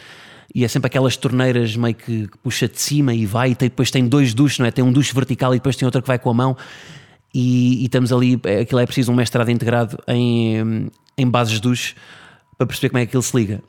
e 0.54 0.64
é 0.64 0.68
sempre 0.68 0.86
aquelas 0.86 1.16
torneiras 1.16 1.76
meio 1.76 1.94
que, 1.94 2.28
que 2.28 2.38
puxa 2.38 2.68
de 2.68 2.80
cima 2.80 3.14
e 3.14 3.24
vai, 3.24 3.50
e 3.50 3.54
tem, 3.54 3.68
depois 3.68 3.90
tem 3.90 4.06
dois 4.06 4.34
duches, 4.34 4.58
não 4.58 4.66
é? 4.66 4.70
Tem 4.70 4.84
um 4.84 4.92
duche 4.92 5.14
vertical 5.14 5.54
e 5.54 5.58
depois 5.58 5.76
tem 5.76 5.86
outro 5.86 6.02
que 6.02 6.08
vai 6.08 6.18
com 6.18 6.30
a 6.30 6.34
mão. 6.34 6.56
E, 7.34 7.82
e 7.82 7.84
estamos 7.86 8.12
ali, 8.12 8.38
é, 8.44 8.60
aquilo 8.60 8.80
é 8.80 8.84
preciso 8.84 9.10
um 9.10 9.14
mestrado 9.14 9.50
integrado 9.50 9.98
em, 10.06 10.90
em 11.16 11.28
bases 11.28 11.54
de 11.54 11.60
duche 11.60 11.94
para 12.58 12.66
perceber 12.66 12.90
como 12.90 12.98
é 12.98 13.06
que 13.06 13.10
aquilo 13.10 13.22
se 13.22 13.36
liga. 13.36 13.62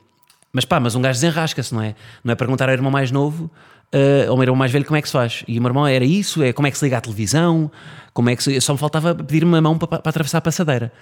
Mas 0.52 0.64
pá, 0.64 0.78
mas 0.78 0.94
um 0.94 1.00
gajo 1.00 1.18
desenrasca-se, 1.20 1.74
não 1.74 1.82
é? 1.82 1.94
Não 2.22 2.32
é 2.32 2.34
perguntar 2.36 2.68
ao 2.68 2.74
irmão 2.74 2.90
mais 2.90 3.10
novo 3.10 3.50
uh, 3.92 4.34
meu 4.34 4.42
irmão 4.42 4.56
mais 4.56 4.72
velho 4.72 4.84
como 4.84 4.96
é 4.96 5.02
que 5.02 5.08
se 5.08 5.12
faz. 5.12 5.44
E 5.46 5.58
o 5.58 5.62
meu 5.62 5.70
irmão 5.70 5.86
era 5.86 6.04
isso, 6.04 6.42
é 6.42 6.52
como 6.52 6.66
é 6.66 6.70
que 6.70 6.78
se 6.78 6.84
liga 6.84 6.98
à 6.98 7.00
televisão, 7.00 7.70
como 8.12 8.30
é 8.30 8.36
que 8.36 8.42
se, 8.42 8.60
só 8.60 8.72
me 8.72 8.78
faltava 8.78 9.14
pedir-me 9.14 9.50
uma 9.50 9.60
mão 9.60 9.78
para, 9.78 9.98
para, 9.98 10.10
atravessar 10.10 10.38
a 10.38 10.40
passadeira. 10.40 10.92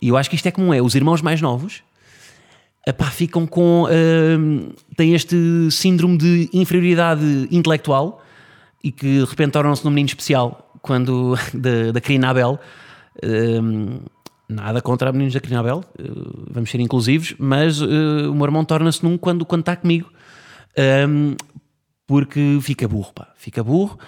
E 0.00 0.08
eu 0.08 0.16
acho 0.16 0.28
que 0.28 0.36
isto 0.36 0.46
é 0.46 0.50
comum, 0.50 0.74
é 0.74 0.82
os 0.82 0.94
irmãos 0.94 1.22
mais 1.22 1.40
novos 1.40 1.82
epá, 2.86 3.06
ficam 3.06 3.46
com. 3.46 3.84
Uh, 3.84 4.72
têm 4.96 5.14
este 5.14 5.36
síndrome 5.70 6.16
de 6.16 6.48
inferioridade 6.52 7.48
intelectual 7.50 8.22
e 8.82 8.92
que 8.92 9.18
de 9.18 9.24
repente 9.24 9.52
tornam-se 9.52 9.84
num 9.84 9.90
menino 9.90 10.08
especial 10.08 10.70
quando 10.80 11.34
da, 11.52 11.92
da 11.92 12.30
Abel. 12.30 12.60
Uh, 13.16 14.00
nada 14.48 14.80
contra 14.80 15.10
meninos 15.10 15.34
da 15.34 15.40
Karina 15.40 15.58
Abel, 15.58 15.82
uh, 15.98 16.44
vamos 16.50 16.70
ser 16.70 16.78
inclusivos, 16.78 17.34
mas 17.38 17.80
uh, 17.80 18.30
o 18.30 18.34
meu 18.34 18.44
irmão 18.44 18.64
torna-se 18.64 19.02
num 19.02 19.18
quando, 19.18 19.44
quando 19.44 19.62
está 19.62 19.74
comigo. 19.74 20.08
Um, 21.08 21.34
porque 22.06 22.58
fica 22.62 22.86
burro, 22.86 23.12
pá, 23.12 23.28
fica 23.36 23.62
burro. 23.62 23.98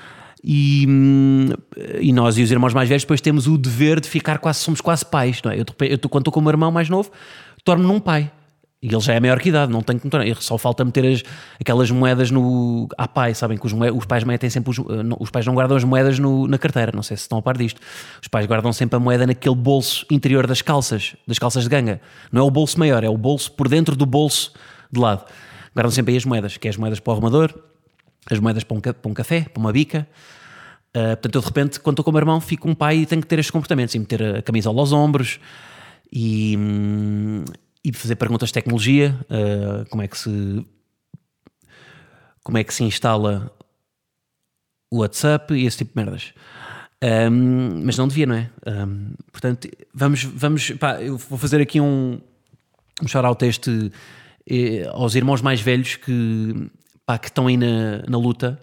E, 0.42 0.86
hum, 0.88 1.48
e 2.00 2.12
nós 2.12 2.38
e 2.38 2.42
os 2.42 2.50
irmãos 2.50 2.72
mais 2.72 2.88
velhos 2.88 3.02
depois 3.02 3.20
temos 3.20 3.46
o 3.46 3.58
dever 3.58 4.00
de 4.00 4.08
ficar 4.08 4.38
quase, 4.38 4.60
somos 4.60 4.80
quase 4.80 5.04
pais, 5.04 5.42
não 5.42 5.50
é? 5.50 5.56
Eu, 5.56 5.64
eu 5.80 5.98
quando 6.08 6.22
estou 6.22 6.32
com 6.32 6.40
o 6.40 6.42
meu 6.42 6.50
irmão 6.50 6.70
mais 6.70 6.88
novo, 6.88 7.10
torno-me 7.64 7.88
num 7.92 8.00
pai. 8.00 8.30
E 8.80 8.86
ele 8.86 9.00
já 9.00 9.12
é 9.12 9.18
maior 9.18 9.40
que 9.40 9.48
idade, 9.48 9.72
não 9.72 9.82
tem 9.82 9.98
que 9.98 10.04
me 10.04 10.10
tornar. 10.10 10.32
Só 10.36 10.56
falta 10.56 10.84
meter 10.84 11.04
as, 11.04 11.24
aquelas 11.60 11.90
moedas 11.90 12.30
no. 12.30 12.86
à 12.96 13.08
pai, 13.08 13.34
sabem 13.34 13.58
que 13.58 13.66
os, 13.66 13.72
os 13.72 14.06
pais 14.06 14.22
metem 14.22 14.48
sempre. 14.48 14.70
Os, 14.70 14.78
os, 15.18 15.30
pais 15.30 15.44
não 15.44 15.52
guardam 15.52 15.76
as 15.76 15.82
moedas 15.82 16.20
no, 16.20 16.46
na 16.46 16.58
carteira, 16.58 16.92
não 16.94 17.02
sei 17.02 17.16
se 17.16 17.22
estão 17.22 17.38
a 17.38 17.42
par 17.42 17.56
disto. 17.56 17.80
Os 18.22 18.28
pais 18.28 18.46
guardam 18.46 18.72
sempre 18.72 18.96
a 18.96 19.00
moeda 19.00 19.26
naquele 19.26 19.56
bolso 19.56 20.06
interior 20.08 20.46
das 20.46 20.62
calças, 20.62 21.16
das 21.26 21.40
calças 21.40 21.64
de 21.64 21.68
ganga. 21.68 22.00
Não 22.30 22.42
é 22.42 22.44
o 22.44 22.50
bolso 22.52 22.78
maior, 22.78 23.02
é 23.02 23.08
o 23.08 23.18
bolso 23.18 23.50
por 23.50 23.68
dentro 23.68 23.96
do 23.96 24.06
bolso 24.06 24.52
de 24.92 25.00
lado. 25.00 25.24
Guardam 25.74 25.90
sempre 25.90 26.12
aí 26.12 26.18
as 26.18 26.24
moedas, 26.24 26.56
que 26.56 26.68
é 26.68 26.70
as 26.70 26.76
moedas 26.76 27.00
para 27.00 27.10
o 27.10 27.14
arrumador, 27.14 27.52
as 28.30 28.38
moedas 28.38 28.64
para 28.64 28.76
um, 28.76 28.80
para 28.80 29.10
um 29.10 29.14
café, 29.14 29.42
para 29.42 29.60
uma 29.60 29.72
bica. 29.72 30.08
Uh, 30.90 31.16
portanto, 31.16 31.34
eu 31.34 31.40
de 31.40 31.46
repente, 31.46 31.80
quando 31.80 31.94
estou 31.94 32.04
com 32.04 32.10
o 32.10 32.14
meu 32.14 32.20
irmão, 32.20 32.40
fico 32.40 32.68
um 32.68 32.74
pai 32.74 32.98
e 32.98 33.06
tenho 33.06 33.20
que 33.22 33.28
ter 33.28 33.38
estes 33.38 33.50
comportamentos 33.50 33.94
e 33.94 33.98
meter 33.98 34.36
a 34.36 34.42
camisola 34.42 34.80
aos 34.80 34.92
ombros 34.92 35.38
e, 36.12 36.56
hum, 36.58 37.44
e 37.84 37.92
fazer 37.92 38.16
perguntas 38.16 38.48
de 38.48 38.54
tecnologia, 38.54 39.18
uh, 39.24 39.88
como 39.90 40.02
é 40.02 40.08
que 40.08 40.16
se 40.18 40.66
como 42.42 42.56
é 42.56 42.64
que 42.64 42.72
se 42.72 42.82
instala 42.82 43.52
o 44.90 45.00
WhatsApp 45.00 45.52
e 45.52 45.66
esse 45.66 45.78
tipo 45.78 45.92
de 45.92 46.02
merdas. 46.02 46.32
Um, 47.30 47.82
mas 47.84 47.96
não 47.96 48.08
devia, 48.08 48.26
não 48.26 48.34
é? 48.34 48.50
Um, 48.66 49.12
portanto, 49.30 49.68
vamos, 49.94 50.24
vamos 50.24 50.70
pá, 50.72 51.00
eu 51.00 51.18
vou 51.18 51.38
fazer 51.38 51.60
aqui 51.60 51.80
um, 51.80 52.18
um 53.02 53.06
shout-out 53.06 53.44
este, 53.44 53.92
eh, 54.48 54.88
aos 54.90 55.14
irmãos 55.14 55.42
mais 55.42 55.60
velhos 55.60 55.96
que 55.96 56.70
pá, 57.08 57.16
que 57.16 57.28
estão 57.28 57.46
aí 57.46 57.56
na, 57.56 58.02
na 58.06 58.18
luta 58.18 58.60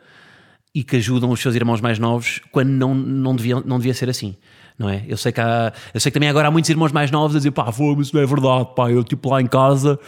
e 0.74 0.84
que 0.84 0.98
ajudam 0.98 1.32
os 1.32 1.40
seus 1.40 1.56
irmãos 1.56 1.82
mais 1.82 1.98
novos 1.98 2.40
quando 2.52 2.70
não, 2.70 2.94
não, 2.94 3.36
devia, 3.36 3.60
não 3.66 3.80
devia 3.80 3.94
ser 3.96 4.08
assim. 4.08 4.36
Não 4.78 4.88
é? 4.88 5.04
Eu 5.08 5.18
sei 5.18 5.32
que 5.32 5.42
há, 5.42 5.74
eu 5.92 6.00
sei 6.00 6.12
que 6.12 6.14
também 6.14 6.30
agora 6.30 6.50
há 6.50 6.52
muitos 6.52 6.70
irmãos 6.70 6.92
mais 6.92 7.10
novos 7.10 7.36
a 7.36 7.40
dizer 7.40 7.50
pá, 7.50 7.72
foi, 7.72 7.96
isso 7.96 8.16
não 8.16 8.22
é 8.22 8.26
verdade, 8.28 8.70
pá, 8.76 8.92
eu 8.92 9.04
tipo 9.04 9.30
lá 9.32 9.42
em 9.42 9.48
casa 9.48 10.00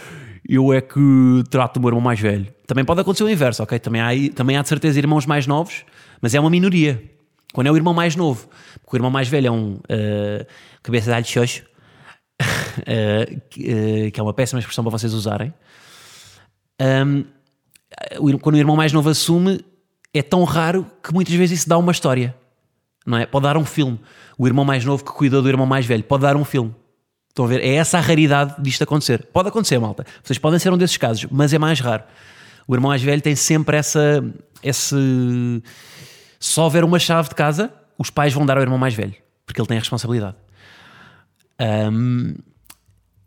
eu 0.47 0.71
é 0.71 0.79
que 0.79 1.43
trato 1.49 1.77
o 1.77 1.79
meu 1.79 1.89
irmão 1.89 2.01
mais 2.01 2.19
velho. 2.19 2.45
Também 2.67 2.85
pode 2.85 3.01
acontecer 3.01 3.23
o 3.23 3.29
inverso, 3.29 3.63
ok? 3.63 3.79
Também 3.79 4.01
há, 4.01 4.11
também 4.35 4.55
há 4.55 4.61
de 4.61 4.69
certeza 4.69 4.99
irmãos 4.99 5.25
mais 5.25 5.47
novos, 5.47 5.83
mas 6.21 6.35
é 6.35 6.39
uma 6.39 6.49
minoria. 6.49 7.03
Quando 7.53 7.67
é 7.67 7.71
o 7.71 7.75
irmão 7.75 7.93
mais 7.93 8.15
novo, 8.15 8.47
porque 8.81 8.95
o 8.95 8.97
irmão 8.97 9.09
mais 9.09 9.27
velho 9.27 9.47
é 9.47 9.51
um 9.51 9.73
uh, 9.73 10.45
cabeça 10.83 11.09
de 11.09 11.15
alho 11.15 11.25
xoxo, 11.25 11.63
uh, 12.41 13.41
que, 13.49 13.61
uh, 13.61 14.11
que 14.11 14.19
é 14.19 14.23
uma 14.23 14.33
péssima 14.33 14.59
expressão 14.59 14.83
para 14.83 14.91
vocês 14.91 15.13
usarem. 15.13 15.51
Um, 16.79 17.25
quando 18.41 18.55
o 18.55 18.59
irmão 18.59 18.75
mais 18.75 18.93
novo 18.93 19.09
assume, 19.09 19.63
é 20.13 20.21
tão 20.21 20.43
raro 20.43 20.85
que 21.03 21.13
muitas 21.13 21.33
vezes 21.33 21.59
isso 21.59 21.69
dá 21.69 21.77
uma 21.77 21.91
história. 21.91 22.35
Não 23.05 23.17
é? 23.17 23.25
Pode 23.25 23.43
dar 23.43 23.57
um 23.57 23.65
filme. 23.65 23.99
O 24.37 24.47
irmão 24.47 24.65
mais 24.65 24.83
novo 24.83 25.03
que 25.03 25.11
cuida 25.11 25.41
do 25.41 25.47
irmão 25.47 25.65
mais 25.65 25.85
velho 25.85 26.03
pode 26.03 26.23
dar 26.23 26.35
um 26.35 26.43
filme. 26.43 26.75
Estão 27.29 27.45
a 27.45 27.47
ver? 27.47 27.61
É 27.61 27.75
essa 27.75 27.97
a 27.97 28.01
raridade 28.01 28.55
disto 28.59 28.81
acontecer. 28.83 29.27
Pode 29.31 29.49
acontecer, 29.49 29.79
malta. 29.79 30.05
Vocês 30.23 30.37
podem 30.37 30.59
ser 30.59 30.73
um 30.73 30.77
desses 30.77 30.97
casos, 30.97 31.27
mas 31.31 31.53
é 31.53 31.59
mais 31.59 31.79
raro. 31.79 32.03
O 32.67 32.75
irmão 32.75 32.89
mais 32.89 33.01
velho 33.01 33.21
tem 33.21 33.35
sempre 33.35 33.77
essa. 33.77 34.23
Esse... 34.61 34.95
Se 36.39 36.59
houver 36.59 36.83
uma 36.83 36.99
chave 36.99 37.29
de 37.29 37.35
casa, 37.35 37.71
os 37.97 38.09
pais 38.09 38.33
vão 38.33 38.45
dar 38.45 38.57
ao 38.57 38.63
irmão 38.63 38.77
mais 38.77 38.93
velho, 38.93 39.15
porque 39.45 39.61
ele 39.61 39.67
tem 39.67 39.77
a 39.77 39.79
responsabilidade. 39.79 40.35
Um, 41.91 42.35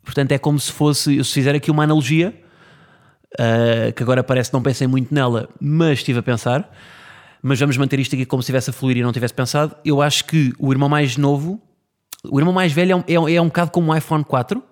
portanto, 0.04 0.32
é 0.32 0.38
como 0.38 0.58
se 0.58 0.70
fosse. 0.70 1.24
Se 1.24 1.32
fizer 1.32 1.54
aqui 1.54 1.70
uma 1.70 1.84
analogia, 1.84 2.34
uh, 3.34 3.92
que 3.92 4.02
agora 4.02 4.22
parece 4.22 4.50
que 4.50 4.54
não 4.54 4.62
pensei 4.62 4.86
muito 4.86 5.14
nela, 5.14 5.48
mas 5.60 5.98
estive 5.98 6.18
a 6.18 6.22
pensar. 6.22 6.70
Mas 7.42 7.58
vamos 7.58 7.76
manter 7.76 7.98
isto 7.98 8.14
aqui 8.14 8.26
como 8.26 8.42
se 8.42 8.46
estivesse 8.46 8.70
a 8.70 8.72
fluir 8.72 8.98
e 8.98 9.02
não 9.02 9.12
tivesse 9.12 9.32
pensado. 9.32 9.74
Eu 9.84 10.02
acho 10.02 10.24
que 10.26 10.52
o 10.58 10.70
irmão 10.72 10.88
mais 10.88 11.16
novo, 11.16 11.60
o 12.24 12.38
irmão 12.38 12.52
mais 12.52 12.72
velho 12.72 12.92
é 13.06 13.18
um, 13.18 13.28
é, 13.28 13.34
é 13.34 13.40
um 13.40 13.46
bocado 13.46 13.70
como 13.70 13.92
o 13.92 13.96
iPhone 13.96 14.24
4, 14.24 14.62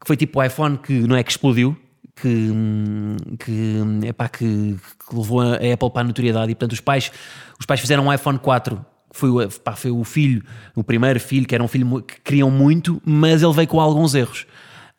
que 0.00 0.06
foi 0.06 0.16
tipo 0.16 0.40
o 0.40 0.42
iPhone 0.42 0.78
que 0.78 0.92
não 0.92 1.14
é 1.14 1.22
que 1.22 1.30
explodiu, 1.30 1.76
que, 2.16 2.50
que, 3.38 4.06
epá, 4.06 4.28
que, 4.28 4.76
que 5.08 5.16
levou 5.16 5.40
a 5.40 5.54
Apple 5.56 5.90
para 5.90 6.00
a 6.00 6.04
notoriedade 6.04 6.50
e 6.50 6.54
portanto 6.54 6.72
os 6.72 6.80
pais, 6.80 7.12
os 7.60 7.66
pais 7.66 7.80
fizeram 7.80 8.06
um 8.06 8.12
iPhone 8.12 8.38
4 8.38 8.84
foi, 9.10 9.44
epá, 9.44 9.74
foi 9.74 9.90
o 9.90 10.04
filho, 10.04 10.42
o 10.74 10.84
primeiro 10.84 11.18
filho, 11.18 11.46
que 11.46 11.54
era 11.54 11.62
um 11.62 11.68
filho 11.68 12.02
que 12.02 12.20
queriam 12.20 12.50
muito, 12.50 13.00
mas 13.04 13.42
ele 13.42 13.52
veio 13.52 13.68
com 13.68 13.80
alguns 13.80 14.14
erros. 14.14 14.46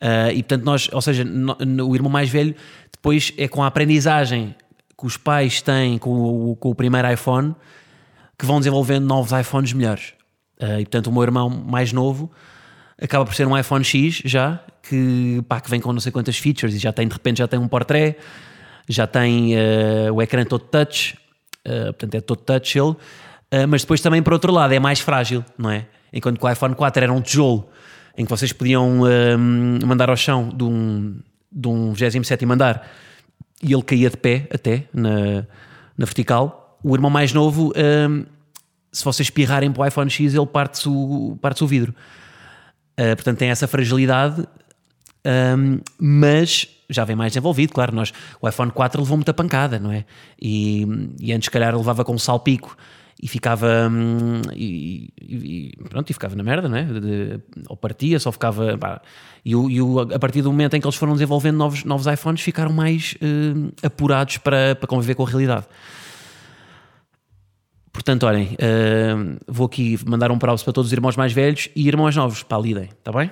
Uh, 0.00 0.32
e 0.32 0.42
portanto, 0.42 0.64
nós, 0.64 0.88
ou 0.92 1.02
seja, 1.02 1.24
no, 1.24 1.54
no, 1.54 1.88
o 1.90 1.94
irmão 1.94 2.10
mais 2.10 2.30
velho, 2.30 2.54
depois 2.90 3.34
é 3.36 3.46
com 3.46 3.62
a 3.62 3.66
aprendizagem 3.66 4.54
que 4.98 5.06
os 5.06 5.18
pais 5.18 5.60
têm 5.60 5.98
com 5.98 6.10
o, 6.50 6.56
com 6.56 6.70
o 6.70 6.74
primeiro 6.74 7.10
iPhone 7.12 7.54
que 8.38 8.46
vão 8.46 8.58
desenvolvendo 8.58 9.04
novos 9.04 9.38
iPhones 9.38 9.74
melhores. 9.74 10.14
Uh, 10.58 10.80
e 10.80 10.84
portanto, 10.84 11.08
o 11.08 11.12
meu 11.12 11.22
irmão 11.22 11.50
mais 11.50 11.92
novo 11.92 12.30
acaba 13.00 13.26
por 13.26 13.34
ser 13.34 13.46
um 13.46 13.56
iPhone 13.56 13.84
X 13.84 14.22
já, 14.24 14.60
que, 14.82 15.42
pá, 15.46 15.60
que 15.60 15.68
vem 15.70 15.80
com 15.80 15.92
não 15.92 16.00
sei 16.00 16.10
quantas 16.10 16.38
features 16.38 16.74
e 16.74 16.78
já 16.78 16.92
tem, 16.92 17.06
de 17.06 17.12
repente, 17.12 17.38
já 17.38 17.48
tem 17.48 17.58
um 17.58 17.68
portrait, 17.68 18.16
já 18.88 19.06
tem 19.06 19.54
uh, 19.54 20.14
o 20.14 20.22
ecrã 20.22 20.44
todo 20.44 20.64
touch, 20.64 21.16
portanto, 21.62 22.14
é 22.14 22.20
todo 22.22 22.38
touch 22.38 22.78
ele. 22.78 22.96
mas 23.68 23.82
depois 23.82 24.00
também, 24.00 24.22
por 24.22 24.32
outro 24.32 24.50
lado, 24.50 24.72
é 24.72 24.80
mais 24.80 24.98
frágil, 24.98 25.44
não 25.58 25.70
é? 25.70 25.86
Enquanto 26.12 26.38
que 26.38 26.44
o 26.44 26.50
iPhone 26.50 26.74
4 26.74 27.04
era 27.04 27.12
um 27.12 27.20
tijolo 27.20 27.68
em 28.16 28.24
que 28.24 28.30
vocês 28.30 28.52
podiam 28.52 29.00
uh, 29.00 29.86
mandar 29.86 30.10
ao 30.10 30.16
chão 30.16 30.48
de 30.48 30.64
um, 30.64 31.16
de 31.50 31.68
um 31.68 31.92
27 31.92 32.44
andar 32.44 32.88
e 33.62 33.72
ele 33.72 33.82
caía 33.82 34.10
de 34.10 34.16
pé 34.16 34.48
até 34.52 34.84
na, 34.92 35.46
na 35.96 36.04
vertical. 36.04 36.78
O 36.82 36.94
irmão 36.94 37.10
mais 37.10 37.32
novo, 37.32 37.68
uh, 37.70 38.26
se 38.90 39.04
vocês 39.04 39.26
espirrarem 39.26 39.70
para 39.70 39.82
o 39.82 39.86
iPhone 39.86 40.10
X, 40.10 40.34
ele 40.34 40.46
parte-se 40.46 40.88
o, 40.88 41.38
parte 41.40 41.62
o 41.62 41.66
vidro. 41.66 41.94
Uh, 42.98 43.14
portanto, 43.16 43.38
tem 43.38 43.50
essa 43.50 43.66
fragilidade, 43.66 44.46
um, 45.56 45.80
mas 45.98 46.68
já 46.88 47.04
vem 47.04 47.14
mais 47.14 47.32
desenvolvido, 47.32 47.72
claro. 47.72 47.94
Nós, 47.94 48.12
o 48.40 48.48
iPhone 48.48 48.70
4 48.70 49.00
levou 49.00 49.16
muita 49.16 49.32
pancada, 49.32 49.78
não 49.78 49.92
é? 49.92 50.04
E, 50.40 50.86
e 51.20 51.32
antes, 51.32 51.46
se 51.46 51.50
calhar, 51.50 51.76
levava 51.76 52.04
com 52.04 52.14
um 52.14 52.18
salpico 52.18 52.76
e 53.22 53.28
ficava 53.28 53.88
hum, 53.90 54.40
e, 54.54 55.12
e, 55.20 55.72
pronto, 55.88 56.08
e 56.08 56.12
ficava 56.12 56.34
na 56.34 56.42
merda, 56.42 56.68
não 56.68 56.76
é? 56.76 56.84
De, 56.84 57.00
de, 57.00 57.40
ou 57.68 57.76
partia, 57.76 58.18
só 58.18 58.32
ficava 58.32 58.78
pá, 58.78 59.02
e, 59.44 59.50
e 59.50 59.82
o, 59.82 60.00
a 60.00 60.18
partir 60.18 60.42
do 60.42 60.50
momento 60.50 60.74
em 60.74 60.80
que 60.80 60.86
eles 60.86 60.96
foram 60.96 61.12
desenvolvendo 61.12 61.56
novos, 61.56 61.84
novos 61.84 62.06
iPhones 62.06 62.40
ficaram 62.40 62.72
mais 62.72 63.14
uh, 63.14 63.72
apurados 63.82 64.38
para, 64.38 64.74
para 64.74 64.86
conviver 64.86 65.14
com 65.14 65.24
a 65.24 65.28
realidade 65.28 65.66
Portanto, 67.92 68.24
olhem, 68.24 68.54
uh, 68.54 69.36
vou 69.48 69.66
aqui 69.66 69.98
mandar 70.06 70.30
um 70.30 70.38
props 70.38 70.62
para 70.62 70.72
todos 70.72 70.88
os 70.88 70.92
irmãos 70.92 71.16
mais 71.16 71.32
velhos 71.32 71.68
e 71.74 71.88
irmãos 71.88 72.14
novos, 72.14 72.42
para 72.42 72.58
lidem, 72.58 72.84
está 72.84 73.12
bem? 73.12 73.30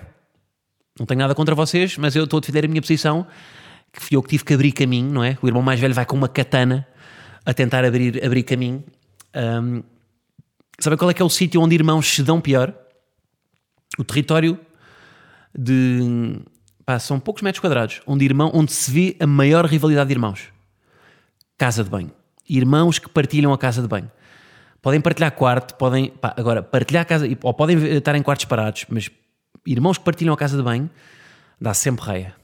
Não 0.99 1.07
tenho 1.07 1.21
nada 1.21 1.35
contra 1.35 1.54
vocês, 1.54 1.97
mas 1.97 2.16
eu 2.16 2.25
estou 2.25 2.38
a 2.38 2.40
defender 2.40 2.64
a 2.64 2.68
minha 2.68 2.83
posição, 2.83 3.26
que 3.92 4.02
fui 4.02 4.16
eu 4.16 4.23
que 4.23 4.30
tive 4.30 4.45
que 4.45 4.54
abrir 4.54 4.73
caminho, 4.73 5.11
não 5.11 5.23
é? 5.23 5.38
O 5.40 5.47
irmão 5.47 5.62
mais 5.62 5.78
velho 5.78 5.95
vai 5.95 6.04
com 6.04 6.16
uma 6.16 6.28
katana 6.28 6.87
a 7.47 7.54
tentar 7.54 7.85
abrir, 7.85 8.23
abrir 8.25 8.42
caminho. 8.42 8.83
Um, 9.35 9.82
sabe 10.78 10.97
qual 10.97 11.11
é 11.11 11.14
que 11.14 11.23
é 11.23 11.25
o 11.25 11.30
sítio 11.30 11.61
onde 11.61 11.75
irmãos 11.75 12.08
se 12.08 12.23
dão 12.23 12.40
pior? 12.40 12.75
O 13.99 14.04
território 14.04 14.58
de. 15.56 16.40
Pá, 16.85 16.99
são 16.99 17.20
poucos 17.20 17.42
metros 17.42 17.61
quadrados, 17.61 18.00
onde, 18.06 18.25
irmão, 18.25 18.50
onde 18.54 18.73
se 18.73 18.90
vê 18.90 19.16
a 19.20 19.26
maior 19.26 19.66
rivalidade 19.66 20.08
de 20.08 20.14
irmãos. 20.14 20.49
Casa 21.56 21.85
de 21.85 21.90
banho. 21.90 22.11
Irmãos 22.49 22.99
que 22.99 23.08
partilham 23.08 23.52
a 23.52 23.58
casa 23.58 23.82
de 23.82 23.88
banho. 23.88 24.11
Podem 24.80 25.00
partilhar 25.00 25.32
quarto, 25.32 25.75
podem. 25.75 26.11
Pá, 26.11 26.35
agora, 26.37 26.62
partilhar 26.62 27.04
casa. 27.06 27.26
Ou 27.42 27.52
podem 27.52 27.76
estar 27.97 28.14
em 28.14 28.23
quartos 28.23 28.47
parados, 28.47 28.87
mas 28.88 29.11
irmãos 29.66 29.99
que 29.99 30.04
partilham 30.04 30.32
a 30.32 30.37
casa 30.37 30.56
de 30.56 30.62
banho 30.62 30.88
dá 31.61 31.75
sempre 31.75 32.04
raia. 32.04 32.35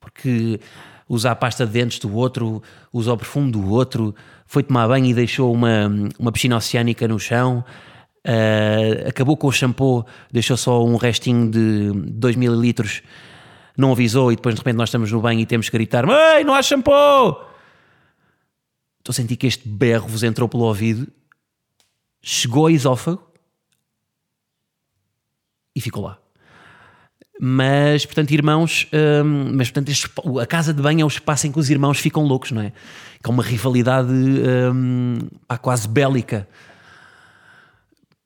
Porque 0.00 0.60
usa 1.08 1.30
a 1.30 1.36
pasta 1.36 1.66
de 1.66 1.72
dentes 1.72 1.98
do 1.98 2.14
outro, 2.14 2.62
usa 2.92 3.12
o 3.12 3.16
perfume 3.16 3.50
do 3.50 3.70
outro, 3.70 4.14
foi 4.46 4.62
tomar 4.62 4.88
banho 4.88 5.06
e 5.06 5.14
deixou 5.14 5.52
uma, 5.52 5.90
uma 6.18 6.32
piscina 6.32 6.56
oceânica 6.56 7.06
no 7.06 7.18
chão, 7.18 7.64
uh, 8.26 9.08
acabou 9.08 9.36
com 9.36 9.46
o 9.46 9.52
shampoo, 9.52 10.04
deixou 10.30 10.56
só 10.56 10.84
um 10.84 10.96
restinho 10.96 11.50
de 11.50 11.92
2 11.92 12.36
mililitros, 12.36 13.02
não 13.76 13.92
avisou 13.92 14.32
e 14.32 14.36
depois 14.36 14.54
de 14.54 14.60
repente 14.60 14.76
nós 14.76 14.88
estamos 14.88 15.10
no 15.10 15.20
banho 15.20 15.40
e 15.40 15.46
temos 15.46 15.68
que 15.68 15.76
gritar: 15.76 16.06
Mãe, 16.06 16.44
não 16.44 16.54
há 16.54 16.62
shampoo! 16.62 17.54
Estou 18.98 19.12
a 19.12 19.14
sentir 19.14 19.36
que 19.36 19.46
este 19.46 19.68
berro 19.68 20.08
vos 20.08 20.22
entrou 20.22 20.48
pelo 20.48 20.64
ouvido, 20.64 21.06
chegou 22.22 22.64
ao 22.64 22.70
esófago 22.70 23.22
e 25.76 25.80
ficou 25.80 26.04
lá. 26.04 26.23
Mas, 27.40 28.06
portanto, 28.06 28.30
irmãos, 28.30 28.88
hum, 28.92 29.52
mas, 29.54 29.68
portanto, 29.68 29.88
este, 29.88 30.08
a 30.40 30.46
casa 30.46 30.72
de 30.72 30.80
banho 30.80 31.00
é 31.00 31.04
o 31.04 31.08
espaço 31.08 31.46
em 31.46 31.52
que 31.52 31.58
os 31.58 31.68
irmãos 31.68 31.98
ficam 31.98 32.24
loucos, 32.24 32.52
não 32.52 32.62
é? 32.62 32.70
Que 33.22 33.28
é 33.28 33.30
uma 33.30 33.42
rivalidade 33.42 34.12
hum, 34.12 35.18
pá, 35.46 35.58
quase 35.58 35.88
bélica. 35.88 36.48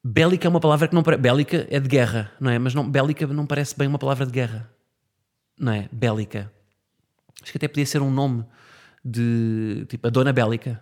Bélica 0.04 0.46
é 0.46 0.50
uma 0.50 0.60
palavra 0.60 0.88
que 0.88 0.94
não 0.94 1.02
parece. 1.02 1.22
Bélica 1.22 1.66
é 1.70 1.80
de 1.80 1.88
guerra, 1.88 2.30
não 2.38 2.50
é? 2.50 2.58
Mas 2.58 2.74
não, 2.74 2.88
bélica 2.88 3.26
não 3.26 3.46
parece 3.46 3.76
bem 3.76 3.88
uma 3.88 3.98
palavra 3.98 4.26
de 4.26 4.32
guerra, 4.32 4.70
não 5.58 5.72
é? 5.72 5.88
Bélica. 5.90 6.52
Acho 7.42 7.52
que 7.52 7.58
até 7.58 7.68
podia 7.68 7.86
ser 7.86 8.02
um 8.02 8.10
nome 8.10 8.44
de. 9.04 9.86
tipo, 9.88 10.06
a 10.06 10.10
Dona 10.10 10.32
Bélica, 10.32 10.80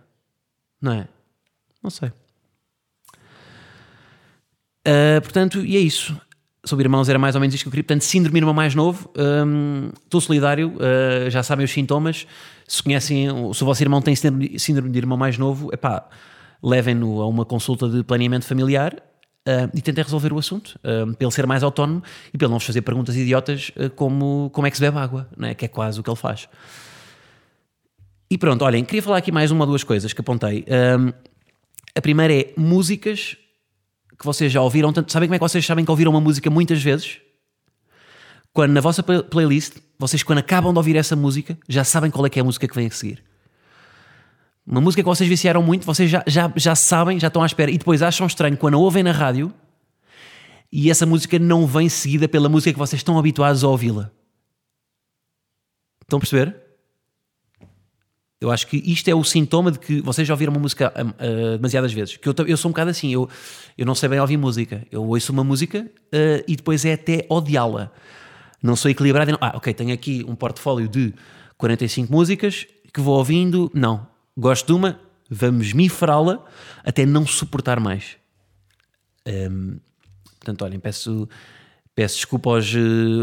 não 0.81 0.93
é? 0.93 1.09
Não 1.83 1.91
sei. 1.91 2.09
Uh, 4.87 5.21
portanto, 5.23 5.65
e 5.65 5.77
é 5.77 5.81
isso 5.81 6.17
sobre 6.67 6.85
irmãos 6.85 7.09
era 7.09 7.19
mais 7.19 7.35
ou 7.35 7.41
menos 7.41 7.55
isto 7.55 7.65
que 7.65 7.69
eu 7.69 7.71
queria. 7.71 7.85
Portanto, 7.85 8.03
síndrome 8.03 8.39
irmão 8.39 8.53
mais 8.53 8.75
novo, 8.75 9.11
hum, 9.17 9.91
estou 10.05 10.21
solidário, 10.21 10.75
uh, 10.77 11.31
já 11.31 11.43
sabem 11.43 11.65
os 11.65 11.71
sintomas. 11.71 12.27
Se 12.67 12.83
conhecem, 12.83 13.29
se 13.55 13.63
o 13.63 13.67
vosso 13.67 13.83
irmão 13.83 14.03
tem 14.03 14.15
síndrome 14.15 14.91
de 14.91 14.99
irmão 14.99 15.17
mais 15.17 15.39
novo, 15.39 15.73
epá, 15.73 16.09
levem-no 16.63 17.23
a 17.23 17.29
uma 17.29 17.45
consulta 17.45 17.89
de 17.89 18.03
planeamento 18.03 18.45
familiar 18.45 18.95
uh, 18.95 19.71
e 19.73 19.81
tentem 19.81 20.03
resolver 20.03 20.33
o 20.33 20.39
assunto, 20.39 20.79
uh, 20.85 21.31
ser 21.31 21.47
mais 21.47 21.63
autónomo 21.63 22.03
e 22.35 22.37
ele 22.37 22.51
não 22.51 22.59
vos 22.59 22.67
fazer 22.67 22.83
perguntas 22.83 23.17
idiotas 23.17 23.71
como 23.95 24.51
como 24.53 24.67
é 24.67 24.71
que 24.71 24.77
se 24.77 24.83
bebe 24.83 24.99
água, 24.99 25.29
né? 25.37 25.55
que 25.55 25.65
é 25.65 25.69
quase 25.69 26.01
o 26.01 26.03
que 26.03 26.11
ele 26.11 26.17
faz. 26.17 26.49
E 28.29 28.37
pronto, 28.37 28.65
olhem, 28.65 28.85
queria 28.85 29.03
falar 29.03 29.19
aqui 29.19 29.31
mais 29.31 29.53
uma 29.53 29.63
ou 29.65 29.69
duas 29.69 29.85
coisas 29.85 30.13
que 30.13 30.21
apontei. 30.21 30.65
Um, 30.99 31.13
a 31.95 32.01
primeira 32.01 32.35
é 32.35 32.53
músicas 32.57 33.37
que 34.19 34.25
vocês 34.25 34.51
já 34.51 34.61
ouviram, 34.61 34.93
tanto, 34.93 35.13
sabem 35.13 35.29
como 35.29 35.35
é 35.35 35.39
que 35.39 35.43
vocês 35.43 35.65
sabem 35.65 35.85
que 35.85 35.91
ouviram 35.91 36.11
uma 36.11 36.21
música 36.21 36.49
muitas 36.51 36.83
vezes? 36.83 37.19
Quando 38.53 38.73
na 38.73 38.81
vossa 38.81 39.03
playlist, 39.03 39.77
vocês 39.99 40.23
quando 40.23 40.39
acabam 40.39 40.73
de 40.73 40.79
ouvir 40.79 40.97
essa 40.97 41.15
música, 41.15 41.59
já 41.69 41.85
sabem 41.85 42.11
qual 42.11 42.25
é 42.27 42.31
que 42.31 42.39
é 42.39 42.43
a 42.43 42.45
música 42.45 42.67
que 42.67 42.75
vem 42.75 42.87
a 42.87 42.91
seguir. 42.91 43.23
Uma 44.67 44.81
música 44.81 45.03
que 45.03 45.09
vocês 45.09 45.29
viciaram 45.29 45.63
muito, 45.63 45.87
vocês 45.87 46.11
já, 46.11 46.25
já, 46.27 46.53
já 46.57 46.75
sabem, 46.75 47.21
já 47.21 47.29
estão 47.29 47.43
à 47.43 47.47
espera, 47.47 47.71
e 47.71 47.79
depois 47.79 48.03
acham 48.03 48.27
estranho 48.27 48.57
quando 48.57 48.75
a 48.75 48.79
ouvem 48.79 49.03
na 49.03 49.13
rádio 49.13 49.53
e 50.73 50.91
essa 50.91 51.07
música 51.07 51.39
não 51.39 51.67
vem 51.67 51.89
seguida 51.89 52.29
pela 52.29 52.49
música 52.49 52.73
que 52.73 52.79
vocês 52.79 53.01
estão 53.01 53.19
habituados 53.19 53.63
a 53.63 53.69
ouvi-la. 53.69 54.11
Estão 56.03 56.17
a 56.19 56.21
perceber? 56.21 56.66
Eu 58.39 58.51
acho 58.51 58.67
que 58.67 58.77
isto 58.77 59.09
é 59.09 59.15
o 59.15 59.25
sintoma 59.25 59.73
de 59.73 59.79
que 59.79 60.01
vocês 60.03 60.29
já 60.29 60.35
ouviram 60.35 60.53
uma 60.53 60.61
música 60.61 60.93
uh, 60.95 61.57
demasiadas 61.57 61.93
vezes. 61.93 62.19
Que 62.19 62.29
eu, 62.29 62.35
eu 62.47 62.57
sou 62.57 62.69
um 62.69 62.73
bocado 62.73 62.91
assim, 62.91 63.13
eu, 63.13 63.29
eu 63.79 63.87
não 63.87 63.95
sei 63.95 64.11
bem 64.11 64.21
ouvir 64.21 64.37
música. 64.37 64.87
Eu 64.93 65.05
ouço 65.07 65.33
uma 65.33 65.43
música 65.43 65.81
uh, 65.87 66.45
e 66.47 66.55
depois 66.55 66.85
é 66.85 66.93
até 66.93 67.25
odiá-la. 67.31 67.91
Não 68.63 68.77
sou 68.77 68.91
equilibrado. 68.91 69.31
Não, 69.31 69.39
ah, 69.41 69.53
ok, 69.57 69.73
tenho 69.73 69.93
aqui 69.95 70.23
um 70.29 70.35
portfólio 70.35 70.87
de 70.87 71.15
45 71.57 72.13
músicas 72.13 72.67
que 72.93 73.01
vou 73.01 73.17
ouvindo. 73.17 73.71
Não, 73.73 74.07
gosto 74.37 74.67
de 74.67 74.73
uma, 74.75 75.01
vamos 75.31 75.73
mifrá-la 75.73 76.45
até 76.85 77.07
não 77.07 77.27
suportar 77.27 77.81
mais. 77.81 78.19
Um, 79.27 79.79
portanto, 80.39 80.63
olhem, 80.63 80.79
peço, 80.79 81.27
peço 81.95 82.17
desculpa 82.17 82.51
aos, 82.51 82.71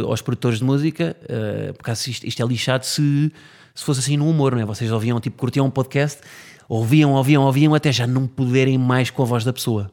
aos 0.07 0.21
produtores 0.23 0.57
de 0.57 0.65
música, 0.65 1.15
uh, 1.23 1.73
porque 1.75 1.91
isto, 1.91 2.25
isto 2.25 2.43
é 2.43 2.45
lixado 2.47 2.83
se 2.83 3.31
se 3.73 3.83
fosse 3.83 4.01
assim 4.01 4.17
no 4.17 4.29
humor, 4.29 4.53
não 4.53 4.61
é? 4.61 4.65
Vocês 4.65 4.91
ouviam, 4.91 5.19
tipo, 5.19 5.37
curtiam 5.37 5.65
um 5.65 5.71
podcast, 5.71 6.21
ouviam, 6.69 7.13
ouviam, 7.13 7.43
ouviam, 7.43 7.73
até 7.73 7.91
já 7.91 8.05
não 8.05 8.27
poderem 8.27 8.77
mais 8.77 9.09
com 9.09 9.23
a 9.23 9.25
voz 9.25 9.43
da 9.43 9.51
pessoa. 9.51 9.91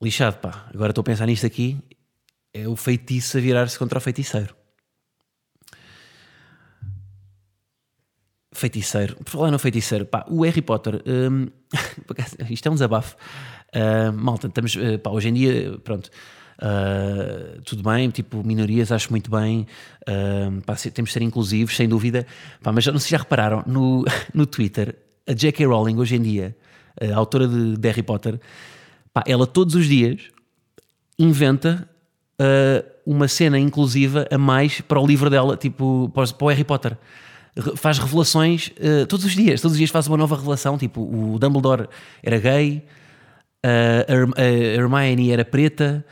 Lixado, 0.00 0.38
pá. 0.38 0.68
Agora 0.72 0.90
estou 0.90 1.02
a 1.02 1.04
pensar 1.04 1.26
nisto 1.26 1.46
aqui. 1.46 1.78
É 2.52 2.68
o 2.68 2.76
feitiço 2.76 3.36
a 3.38 3.40
virar-se 3.40 3.78
contra 3.78 3.98
o 3.98 4.00
feiticeiro. 4.00 4.54
Feiticeiro. 8.52 9.16
Por 9.16 9.30
falar 9.30 9.50
no 9.50 9.58
feiticeiro, 9.58 10.06
pá, 10.06 10.24
o 10.28 10.42
Harry 10.42 10.62
Potter. 10.62 11.02
Hum, 11.06 11.48
isto 12.48 12.68
é 12.68 12.70
um 12.70 12.74
desabafo. 12.74 13.16
Uh, 13.74 14.12
malta, 14.12 14.46
estamos, 14.46 14.76
uh, 14.76 14.98
pá, 14.98 15.10
hoje 15.10 15.28
em 15.28 15.34
dia, 15.34 15.78
pronto 15.82 16.10
Uh, 16.56 17.60
tudo 17.62 17.82
bem, 17.82 18.08
tipo, 18.08 18.42
minorias 18.42 18.90
acho 18.90 19.10
muito 19.10 19.30
bem, 19.30 19.66
uh, 20.08 20.62
pá, 20.62 20.74
temos 20.74 21.10
de 21.10 21.12
ser 21.12 21.22
inclusivos, 21.22 21.76
sem 21.76 21.86
dúvida, 21.86 22.26
pá, 22.62 22.72
mas 22.72 22.86
não 22.86 22.98
sei 22.98 23.08
se 23.08 23.10
já 23.10 23.18
repararam, 23.18 23.62
no, 23.66 24.04
no 24.32 24.46
Twitter, 24.46 24.96
a 25.26 25.34
J.K. 25.34 25.66
Rowling 25.66 25.98
hoje 25.98 26.16
em 26.16 26.22
dia, 26.22 26.56
a 27.00 27.14
autora 27.14 27.46
de, 27.46 27.76
de 27.76 27.88
Harry 27.88 28.02
Potter, 28.02 28.40
pá, 29.12 29.22
ela 29.26 29.46
todos 29.46 29.74
os 29.74 29.86
dias 29.86 30.30
inventa 31.18 31.86
uh, 32.40 32.86
uma 33.04 33.28
cena 33.28 33.58
inclusiva 33.58 34.26
a 34.30 34.38
mais 34.38 34.80
para 34.80 34.98
o 34.98 35.06
livro 35.06 35.28
dela, 35.28 35.58
tipo, 35.58 36.10
para 36.14 36.24
o 36.24 36.48
Harry 36.48 36.64
Potter. 36.64 36.96
Faz 37.76 37.98
revelações 37.98 38.70
todos 39.08 39.24
os 39.24 39.34
dias, 39.34 39.62
todos 39.62 39.72
os 39.72 39.78
dias 39.78 39.88
faz 39.88 40.06
uma 40.06 40.18
nova 40.18 40.36
revelação, 40.36 40.76
tipo, 40.76 41.00
o 41.00 41.38
Dumbledore 41.38 41.88
era 42.22 42.38
gay, 42.38 42.84
a 43.62 44.12
Hermione 44.12 45.30
era 45.30 45.42
preta, 45.42 46.04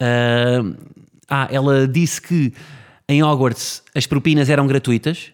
Uh, 0.00 0.76
ah, 1.28 1.48
ela 1.50 1.86
disse 1.86 2.20
que 2.22 2.52
em 3.08 3.22
Hogwarts 3.22 3.82
as 3.94 4.06
propinas 4.06 4.48
eram 4.48 4.66
gratuitas 4.66 5.32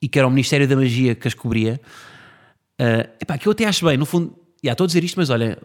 e 0.00 0.08
que 0.08 0.18
era 0.18 0.26
o 0.26 0.30
Ministério 0.30 0.66
da 0.66 0.76
Magia 0.76 1.14
que 1.14 1.28
as 1.28 1.34
cobria. 1.34 1.80
Uh, 2.80 3.08
epá, 3.20 3.36
que 3.36 3.46
eu 3.46 3.52
até 3.52 3.64
acho 3.64 3.84
bem, 3.84 3.96
no 3.96 4.06
fundo, 4.06 4.36
já 4.62 4.72
estou 4.72 4.84
a 4.84 4.86
dizer 4.86 5.04
isto, 5.04 5.16
mas 5.16 5.30
olha, 5.30 5.58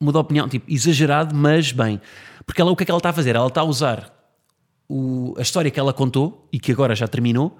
muda 0.00 0.18
a 0.18 0.20
opinião, 0.20 0.48
tipo, 0.48 0.70
exagerado, 0.70 1.34
mas 1.34 1.72
bem. 1.72 2.00
Porque 2.46 2.60
ela, 2.60 2.70
o 2.70 2.76
que 2.76 2.82
é 2.82 2.86
que 2.86 2.90
ela 2.90 2.98
está 2.98 3.10
a 3.10 3.12
fazer? 3.12 3.36
Ela 3.36 3.46
está 3.46 3.60
a 3.60 3.64
usar 3.64 4.12
o, 4.88 5.34
a 5.38 5.42
história 5.42 5.70
que 5.70 5.78
ela 5.78 5.92
contou 5.92 6.48
e 6.52 6.58
que 6.58 6.72
agora 6.72 6.94
já 6.94 7.06
terminou 7.08 7.58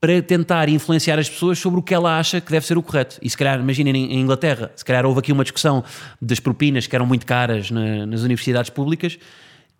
para 0.00 0.20
tentar 0.20 0.68
influenciar 0.68 1.18
as 1.18 1.28
pessoas 1.28 1.58
sobre 1.58 1.80
o 1.80 1.82
que 1.82 1.94
ela 1.94 2.18
acha 2.18 2.40
que 2.40 2.50
deve 2.50 2.66
ser 2.66 2.76
o 2.76 2.82
correto. 2.82 3.18
E 3.22 3.30
se 3.30 3.36
calhar, 3.36 3.58
imaginem 3.58 4.12
em 4.12 4.20
Inglaterra, 4.20 4.70
se 4.76 4.84
calhar 4.84 5.06
houve 5.06 5.20
aqui 5.20 5.32
uma 5.32 5.42
discussão 5.42 5.82
das 6.20 6.38
propinas 6.38 6.86
que 6.86 6.94
eram 6.94 7.06
muito 7.06 7.24
caras 7.26 7.70
na, 7.70 8.04
nas 8.06 8.22
universidades 8.22 8.70
públicas 8.70 9.18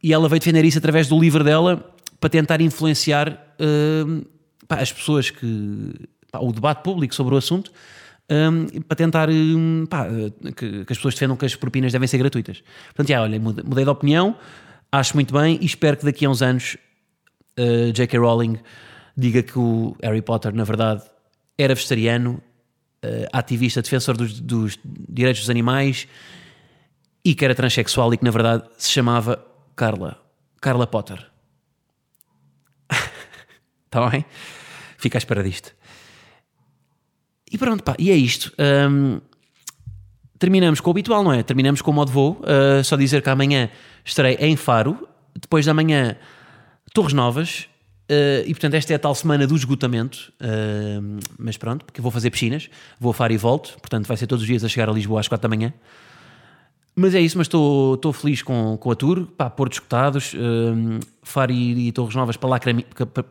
e 0.02 0.12
ela 0.12 0.28
veio 0.28 0.40
defender 0.40 0.64
isso 0.64 0.78
através 0.78 1.08
do 1.08 1.18
livro 1.18 1.44
dela 1.44 1.94
para 2.18 2.30
tentar 2.30 2.60
influenciar 2.60 3.30
uh, 3.60 4.26
pá, 4.66 4.76
as 4.76 4.92
pessoas 4.92 5.30
que. 5.30 5.94
Pá, 6.30 6.40
o 6.40 6.52
debate 6.52 6.82
público 6.82 7.14
sobre 7.14 7.34
o 7.34 7.38
assunto. 7.38 7.70
Um, 8.28 8.80
para 8.82 8.96
tentar 8.96 9.30
um, 9.30 9.86
pá, 9.88 10.08
que, 10.56 10.84
que, 10.84 10.92
as 10.92 10.98
pessoas 10.98 11.14
defendam 11.14 11.36
que 11.36 11.46
as 11.46 11.54
propinas 11.54 11.92
devem 11.92 12.08
ser 12.08 12.18
gratuitas. 12.18 12.62
Portanto, 12.86 13.08
já, 13.08 13.22
olha, 13.22 13.38
mudei 13.38 13.84
de 13.84 13.90
opinião, 13.90 14.36
acho 14.90 15.14
muito 15.14 15.32
bem 15.32 15.58
e 15.60 15.66
espero 15.66 15.96
que 15.96 16.04
daqui 16.04 16.26
a 16.26 16.30
uns 16.30 16.42
anos 16.42 16.76
uh, 17.56 17.92
J.K. 17.92 18.18
Rowling 18.18 18.58
diga 19.16 19.42
que 19.42 19.58
o 19.58 19.96
Harry 20.02 20.22
Potter, 20.22 20.54
na 20.54 20.64
verdade, 20.64 21.02
era 21.56 21.74
vegetariano, 21.74 22.42
uh, 23.04 23.26
ativista, 23.32 23.80
defensor 23.80 24.16
dos, 24.16 24.40
dos, 24.40 24.78
direitos 24.84 25.42
dos 25.42 25.50
animais 25.50 26.06
e 27.24 27.34
que 27.34 27.44
era 27.44 27.54
transexual 27.54 28.12
e 28.12 28.18
que, 28.18 28.24
na 28.24 28.30
verdade, 28.30 28.64
se 28.76 28.90
chamava 28.90 29.44
Carla. 29.74 30.20
Carla 30.60 30.86
Potter. 30.86 31.30
Está 33.86 34.08
bem? 34.10 34.24
Fica 34.98 35.16
à 35.16 35.20
espera 35.20 35.42
disto. 35.42 35.74
E 37.50 37.56
pronto, 37.56 37.82
pá, 37.82 37.94
e 37.98 38.10
é 38.10 38.16
isto. 38.16 38.52
Um, 38.58 39.20
terminamos 40.38 40.80
com 40.80 40.90
o 40.90 40.92
habitual, 40.92 41.22
não 41.22 41.32
é? 41.32 41.42
Terminamos 41.42 41.80
com 41.80 41.90
o 41.90 41.94
modo 41.94 42.10
voo. 42.10 42.40
Uh, 42.42 42.82
só 42.84 42.96
dizer 42.96 43.22
que 43.22 43.30
amanhã 43.30 43.70
estarei 44.04 44.34
em 44.40 44.56
Faro, 44.56 45.08
depois 45.34 45.64
da 45.64 45.74
manhã 45.74 46.16
Torres 46.92 47.12
Novas. 47.12 47.68
Uh, 48.08 48.46
e 48.46 48.54
portanto, 48.54 48.74
esta 48.74 48.92
é 48.92 48.96
a 48.96 48.98
tal 48.98 49.14
semana 49.14 49.46
do 49.46 49.56
esgotamento. 49.56 50.32
Uh, 50.40 51.18
mas 51.38 51.56
pronto, 51.56 51.84
porque 51.84 52.00
vou 52.00 52.10
fazer 52.10 52.30
piscinas, 52.30 52.70
vou 53.00 53.10
a 53.10 53.14
Faro 53.14 53.32
e 53.32 53.36
volto. 53.36 53.76
Portanto, 53.80 54.06
vai 54.06 54.16
ser 54.16 54.26
todos 54.26 54.42
os 54.42 54.46
dias 54.46 54.62
a 54.64 54.68
chegar 54.68 54.88
a 54.88 54.92
Lisboa 54.92 55.20
às 55.20 55.28
4 55.28 55.48
da 55.48 55.54
manhã. 55.54 55.72
Mas 56.94 57.14
é 57.14 57.20
isso, 57.20 57.36
mas 57.36 57.46
estou 57.46 58.12
feliz 58.12 58.42
com, 58.42 58.78
com 58.78 58.90
a 58.90 58.94
tour. 58.94 59.26
Pá, 59.36 59.50
Portos 59.50 59.76
escutados, 59.76 60.32
uh, 60.34 61.00
Faro 61.22 61.52
e, 61.52 61.88
e, 61.88 61.92
Torres 61.92 62.14
Novas 62.14 62.36
para 62.36 62.48
lá, 62.48 62.60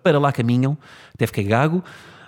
para 0.03 0.19
lá 0.19 0.31
caminham. 0.31 0.77
Até 1.13 1.25
fiquei 1.25 1.45
gago. 1.45 1.83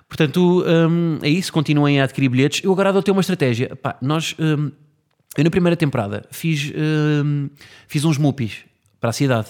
Portanto, 0.07 0.63
um, 0.65 1.19
é 1.21 1.29
isso, 1.29 1.51
continuem 1.51 1.99
a 1.99 2.05
adquirir 2.05 2.29
bilhetes. 2.29 2.63
Eu 2.63 2.71
agora 2.71 2.89
adotei 2.89 3.12
uma 3.12 3.21
estratégia. 3.21 3.75
Pá, 3.75 3.97
nós, 4.01 4.36
um, 4.39 4.71
eu 5.38 5.43
na 5.43 5.49
primeira 5.49 5.75
temporada 5.75 6.25
fiz, 6.31 6.71
um, 6.75 7.49
fiz 7.88 8.05
uns 8.05 8.17
mupis 8.17 8.60
para 8.99 9.10
a 9.10 9.13
cidade. 9.13 9.49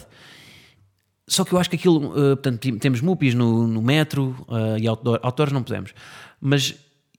Só 1.28 1.44
que 1.44 1.54
eu 1.54 1.60
acho 1.60 1.70
que 1.70 1.76
aquilo, 1.76 2.08
uh, 2.10 2.38
portanto, 2.38 2.80
temos 2.80 3.02
mupis 3.02 3.34
no, 3.34 3.68
no 3.68 3.82
metro 3.82 4.36
uh, 4.48 4.78
e 4.80 4.88
outdoor, 4.88 5.20
outdoors 5.22 5.52
não 5.52 5.62
podemos. 5.62 5.94
Mas 6.40 6.76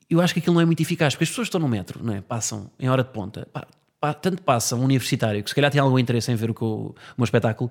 eu 0.08 0.20
acho 0.20 0.32
que 0.32 0.40
aquilo 0.40 0.54
não 0.54 0.62
é 0.62 0.64
muito 0.64 0.80
eficaz, 0.80 1.14
porque 1.14 1.24
as 1.24 1.28
pessoas 1.28 1.48
estão 1.48 1.60
no 1.60 1.68
metro, 1.68 2.02
não 2.02 2.14
é? 2.14 2.20
passam 2.22 2.70
em 2.80 2.88
hora 2.88 3.04
de 3.04 3.10
ponta. 3.10 3.46
Pá, 3.52 3.66
pá, 4.00 4.14
tanto 4.14 4.42
passa 4.42 4.74
um 4.74 4.82
universitário 4.82 5.42
que 5.42 5.50
se 5.50 5.54
calhar 5.54 5.70
tem 5.70 5.80
algum 5.80 5.98
interesse 5.98 6.32
em 6.32 6.34
ver 6.34 6.50
o, 6.50 6.54
que 6.54 6.64
o, 6.64 6.94
meu 7.18 7.24
espetáculo, 7.24 7.70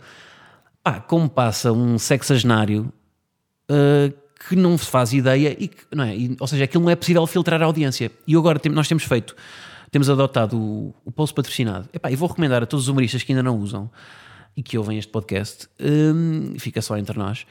pá, 0.84 1.00
como 1.00 1.28
passa 1.28 1.72
um 1.72 1.98
sexagenário. 1.98 2.94
Uh, 3.70 4.28
que 4.48 4.56
não 4.56 4.78
faz 4.78 5.14
ideia 5.14 5.56
e 5.60 5.68
que, 5.68 5.84
não 5.92 6.04
é? 6.04 6.16
E, 6.16 6.38
ou 6.40 6.48
seja, 6.48 6.64
aquilo 6.64 6.84
não 6.84 6.92
é 6.92 6.96
possível 6.96 7.26
filtrar 7.26 7.62
a 7.62 7.66
audiência. 7.66 8.12
E 8.26 8.36
agora 8.36 8.60
tem, 8.60 8.72
nós 8.72 8.88
temos 8.88 9.04
feito, 9.04 9.36
temos 9.92 10.10
adotado 10.10 10.58
o, 10.58 10.94
o 11.04 11.12
post 11.12 11.36
patrocinado. 11.36 11.90
Epá, 11.92 12.12
e 12.12 12.16
vou 12.16 12.30
recomendar 12.30 12.62
a 12.64 12.66
todos 12.66 12.86
os 12.86 12.90
humoristas 12.90 13.24
que 13.24 13.32
ainda 13.32 13.44
não 13.44 13.58
usam 13.58 13.90
e 14.58 14.64
que 14.64 14.76
ouvem 14.76 14.98
este 14.98 15.12
podcast, 15.12 15.70
hum, 15.80 16.56
fica 16.58 16.82
só 16.82 16.98
entre 16.98 17.18
nós, 17.18 17.46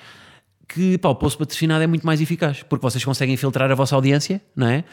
que 0.68 0.98
pá, 0.98 1.08
o 1.08 1.14
post 1.14 1.38
patrocinado 1.38 1.84
é 1.84 1.86
muito 1.86 2.04
mais 2.04 2.20
eficaz, 2.20 2.64
porque 2.64 2.82
vocês 2.82 3.04
conseguem 3.04 3.36
filtrar 3.36 3.70
a 3.70 3.74
vossa 3.76 3.94
audiência, 3.94 4.42
não 4.56 4.66
é? 4.66 4.84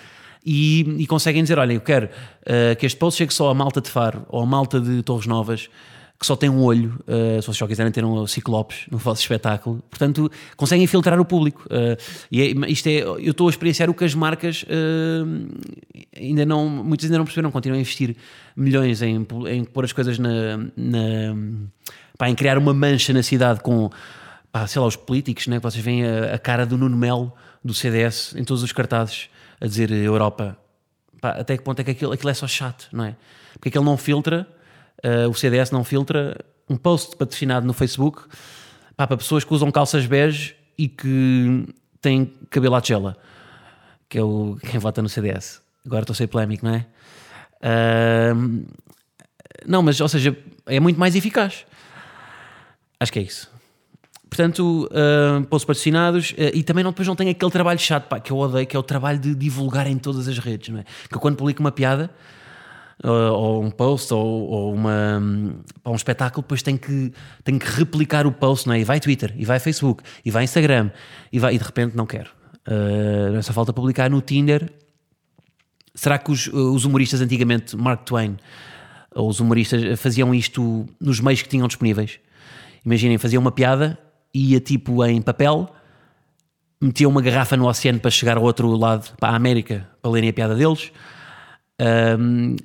E, 0.45 0.82
e 0.99 1.08
conseguem 1.08 1.41
dizer: 1.41 1.58
olha, 1.58 1.73
eu 1.73 1.82
quero 1.82 2.06
uh, 2.06 2.76
que 2.78 2.86
este 2.86 2.97
post 2.97 3.17
chegue 3.17 3.34
só 3.34 3.49
a 3.49 3.54
malta 3.54 3.82
de 3.82 3.89
Faro 3.89 4.26
ou 4.30 4.41
a 4.41 4.45
malta 4.45 4.80
de 4.80 5.02
Torres 5.02 5.26
Novas 5.26 5.69
que 6.19 6.28
só 6.28 6.38
tem 6.38 6.49
um 6.49 6.63
olho, 6.63 6.97
uh, 7.02 7.41
se 7.41 7.47
vocês 7.47 7.58
só 7.58 7.67
quiserem 7.67 7.91
ter 7.91 8.06
um 8.06 8.26
ciclopes 8.26 8.86
no 8.89 8.97
vosso 8.97 9.19
espetáculo. 9.21 9.84
Portanto, 9.89 10.32
conseguem 10.56 10.88
filtrar 10.88 11.19
o 11.19 11.26
público. 11.26 11.65
Uh, 11.65 11.97
e 12.32 12.41
é, 12.41 12.71
isto 12.71 12.88
é, 12.88 13.02
eu 13.02 13.32
estou 13.32 13.47
a 13.47 13.49
experienciar 13.49 13.89
o 13.89 13.93
que 13.93 14.06
as 14.06 14.15
marcas 14.15 14.63
ainda 16.15 16.45
não, 16.45 16.69
muitas 16.69 17.08
ainda 17.08 17.17
não 17.17 17.26
perceberam, 17.26 17.52
continuam 17.52 17.78
a 17.78 17.82
investir 17.82 18.15
milhões 18.56 19.02
em, 19.02 19.28
em 19.49 19.63
pôr 19.65 19.84
as 19.84 19.91
coisas 19.91 20.17
na, 20.17 20.58
na 20.78 21.36
pá, 22.24 22.30
em 22.30 22.36
criar 22.36 22.58
uma 22.58 22.74
mancha 22.74 23.12
na 23.12 23.22
cidade 23.22 23.60
com, 23.60 23.90
pá, 24.50 24.66
sei 24.66 24.80
lá, 24.80 24.88
os 24.88 24.96
políticos, 24.96 25.48
né? 25.48 25.60
vocês 25.60 25.84
veem 25.84 26.06
a, 26.06 26.36
a 26.36 26.40
cara 26.40 26.66
do 26.66 26.78
Nuno 26.78 26.96
Melo, 26.96 27.34
do 27.62 27.74
CDS, 27.74 28.34
em 28.38 28.46
todos 28.46 28.64
os 28.64 28.72
cartazes, 28.72 29.30
a 29.60 29.68
dizer 29.68 29.92
Europa. 29.92 30.58
Pá, 31.20 31.32
até 31.32 31.58
que 31.58 31.64
ponto 31.64 31.82
é 31.82 31.84
que 31.84 31.92
aquilo, 31.92 32.14
aquilo 32.14 32.30
é 32.30 32.34
só 32.34 32.48
chato, 32.48 32.88
não 32.94 33.04
é? 33.04 33.18
Porque 33.52 33.68
aquilo 33.68 33.84
não 33.84 33.98
filtra 33.98 34.48
uh, 35.04 35.30
o 35.30 35.34
CDS 35.34 35.72
não 35.72 35.84
filtra 35.84 36.38
um 36.70 36.78
post 36.78 37.18
patrocinado 37.18 37.68
no 37.68 37.74
Facebook 37.74 38.22
pá, 38.96 39.06
para 39.06 39.18
pessoas 39.18 39.44
que 39.44 39.54
usam 39.54 39.70
calças 39.70 40.06
bege 40.06 40.56
e 40.78 40.88
que 40.88 41.68
têm 42.00 42.34
cabelo 42.50 42.76
à 42.76 42.80
tigela, 42.82 43.18
que 44.08 44.18
é 44.18 44.24
o, 44.24 44.58
quem 44.62 44.80
vota 44.80 45.02
no 45.02 45.10
CDS. 45.10 45.62
Agora 45.86 46.04
estou 46.04 46.14
a 46.14 46.16
ser 46.16 46.28
polémico, 46.28 46.66
não 46.66 46.74
é? 46.74 46.86
Uh, 48.32 48.66
não, 49.66 49.84
mas, 49.84 50.00
ou 50.00 50.08
seja, 50.08 50.38
é 50.66 50.80
muito 50.80 50.98
mais 50.98 51.18
eficaz. 51.18 51.66
Acho 53.04 53.12
que 53.12 53.20
é 53.20 53.22
isso. 53.22 53.52
Portanto, 54.30 54.89
uh, 54.89 55.46
patrocinados 55.46 56.32
uh, 56.32 56.56
e 56.56 56.63
também 56.63 56.84
não, 56.84 56.92
depois 56.92 57.06
não 57.08 57.18
tem 57.18 57.30
aquele 57.30 57.52
trabalho 57.52 57.78
chato 57.78 58.08
pá, 58.08 58.18
que 58.18 58.32
eu 58.32 58.38
odeio, 58.38 58.66
que 58.66 58.76
é 58.76 58.80
o 58.80 58.84
trabalho 58.84 59.20
de 59.20 59.36
divulgar 59.36 59.88
em 59.88 59.98
todas 59.98 60.26
as 60.28 60.39
redes. 60.39 60.70
Não 60.70 60.80
é? 60.80 60.86
Que 61.10 61.16
eu, 61.16 61.20
quando 61.20 61.36
publico 61.36 61.60
uma 61.60 61.72
piada, 61.72 62.10
ou 63.04 63.62
um 63.62 63.70
post 63.70 64.13
ou, 64.13 64.26
ou 64.26 64.74
uma, 64.74 65.22
um 65.86 65.96
espetáculo, 65.96 66.42
depois 66.44 66.63
tem 66.63 66.78
que, 66.78 67.12
tem 67.44 67.60
que 67.60 67.66
replicar 67.66 68.26
o 68.26 68.32
post, 68.32 68.68
não 68.68 68.74
é? 68.74 68.80
E 68.80 68.84
vai 68.86 69.02
Twitter, 69.02 69.34
e 69.38 69.44
vai 69.44 69.60
Facebook, 69.60 70.02
e 70.24 70.32
vai 70.32 70.46
Instagram, 70.46 70.92
e, 71.32 71.39
vai, 71.39 71.56
e 71.56 71.58
de 71.58 71.63
repente 71.63 71.96
não 71.96 72.06
quero. 72.06 72.32
Uh, 72.66 73.44
só 73.44 73.52
falta 73.52 73.74
publicar 73.74 74.10
no 74.10 74.22
Tinder. 74.22 74.72
Será 75.94 76.18
que 76.18 76.32
os, 76.32 76.48
os 76.48 76.86
humoristas 76.86 77.20
antigamente, 77.20 77.76
Mark 77.76 78.06
Twain, 78.06 78.38
ou 79.13 79.30
os 79.30 79.42
humoristas 79.42 80.00
faziam 80.00 80.34
isto 80.34 80.88
nos 81.00 81.20
meios 81.20 81.42
que 81.42 81.50
tinham 81.50 81.68
disponíveis? 81.68 82.20
Imaginem, 82.86 83.17
faziam 83.17 83.41
uma 83.41 83.52
piada, 83.52 83.98
ia 84.34 84.60
tipo 84.60 85.04
em 85.06 85.22
papel, 85.22 85.69
metiam 86.82 87.10
uma 87.10 87.22
garrafa 87.22 87.56
no 87.56 87.67
oceano 87.67 88.00
para 88.00 88.12
chegar 88.12 88.38
ao 88.38 88.43
outro 88.43 88.67
lado, 88.76 89.15
para 89.17 89.30
a 89.30 89.36
América, 89.36 89.88
para 90.02 90.12
lerem 90.12 90.30
a 90.30 90.34
piada 90.34 90.56
deles. 90.56 90.91
Um, 92.19 92.56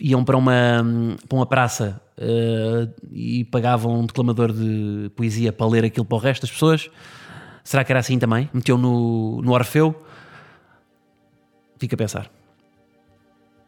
iam 0.00 0.24
para 0.24 0.36
uma, 0.36 0.84
para 1.28 1.36
uma 1.36 1.46
praça 1.46 2.00
uh, 2.18 2.92
e 3.10 3.44
pagavam 3.44 4.00
um 4.00 4.06
declamador 4.06 4.52
de 4.52 5.10
poesia 5.14 5.52
para 5.52 5.66
ler 5.66 5.84
aquilo 5.84 6.06
para 6.06 6.16
o 6.16 6.20
resto 6.20 6.42
das 6.42 6.50
pessoas. 6.50 6.90
Será 7.62 7.84
que 7.84 7.92
era 7.92 8.00
assim 8.00 8.18
também? 8.18 8.48
Meteu 8.52 8.78
no, 8.78 9.42
no 9.42 9.52
Orfeu? 9.52 9.94
Fica 11.78 11.94
a 11.94 11.98
pensar. 11.98 12.37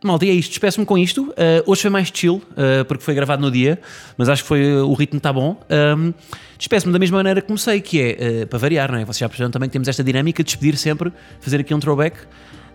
Malta, 0.02 0.24
e 0.24 0.30
é 0.30 0.32
isto. 0.32 0.50
Despeço-me 0.50 0.86
com 0.86 0.96
isto. 0.96 1.24
Uh, 1.24 1.34
hoje 1.66 1.82
foi 1.82 1.90
mais 1.90 2.10
chill, 2.12 2.36
uh, 2.52 2.84
porque 2.86 3.04
foi 3.04 3.14
gravado 3.14 3.42
no 3.42 3.50
dia, 3.50 3.78
mas 4.16 4.30
acho 4.30 4.42
que 4.42 4.48
foi, 4.48 4.74
o 4.76 4.94
ritmo 4.94 5.18
está 5.18 5.30
bom. 5.32 5.60
Um, 5.70 6.14
Despeço-me 6.56 6.92
da 6.92 6.98
mesma 6.98 7.18
maneira 7.18 7.40
que 7.40 7.46
comecei, 7.46 7.80
que 7.82 8.00
é, 8.00 8.42
uh, 8.42 8.46
para 8.46 8.58
variar, 8.58 8.90
não 8.90 8.98
é? 8.98 9.04
Vocês 9.04 9.18
já 9.18 9.28
perceberam 9.28 9.50
também 9.50 9.68
que 9.68 9.74
temos 9.74 9.88
esta 9.88 10.02
dinâmica 10.02 10.42
de 10.42 10.46
despedir 10.46 10.76
sempre, 10.78 11.12
fazer 11.40 11.60
aqui 11.60 11.74
um 11.74 11.80
throwback. 11.80 12.16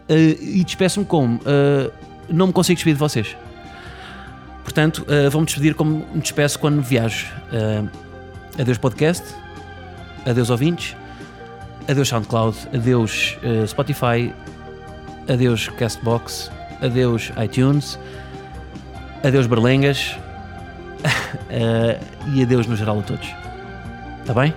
e 0.07 0.63
despeço-me 0.63 1.05
como? 1.05 1.39
não 2.29 2.47
me 2.47 2.53
consigo 2.53 2.75
despedir 2.75 2.93
de 2.95 2.99
vocês. 2.99 3.35
Portanto, 4.63 5.05
vou-me 5.31 5.45
despedir 5.45 5.75
como 5.75 6.05
me 6.13 6.21
despeço 6.21 6.57
quando 6.59 6.81
viajo. 6.81 7.27
Adeus 8.59 8.77
podcast, 8.79 9.23
adeus 10.25 10.49
ouvintes, 10.49 10.95
adeus 11.88 12.07
SoundCloud, 12.07 12.57
adeus 12.73 13.38
Spotify, 13.67 14.33
adeus 15.27 15.67
Castbox, 15.69 16.49
adeus 16.81 17.31
iTunes, 17.43 17.99
adeus 19.23 19.47
Berlengas 19.47 20.17
e 22.33 22.43
adeus 22.43 22.67
no 22.67 22.75
geral 22.75 22.99
a 22.99 23.03
todos. 23.03 23.27
Está 24.21 24.33
bem? 24.33 24.53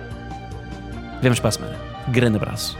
Vemos 1.21 1.39
para 1.39 1.49
a 1.49 1.51
semana. 1.51 1.75
Grande 2.07 2.37
abraço. 2.37 2.77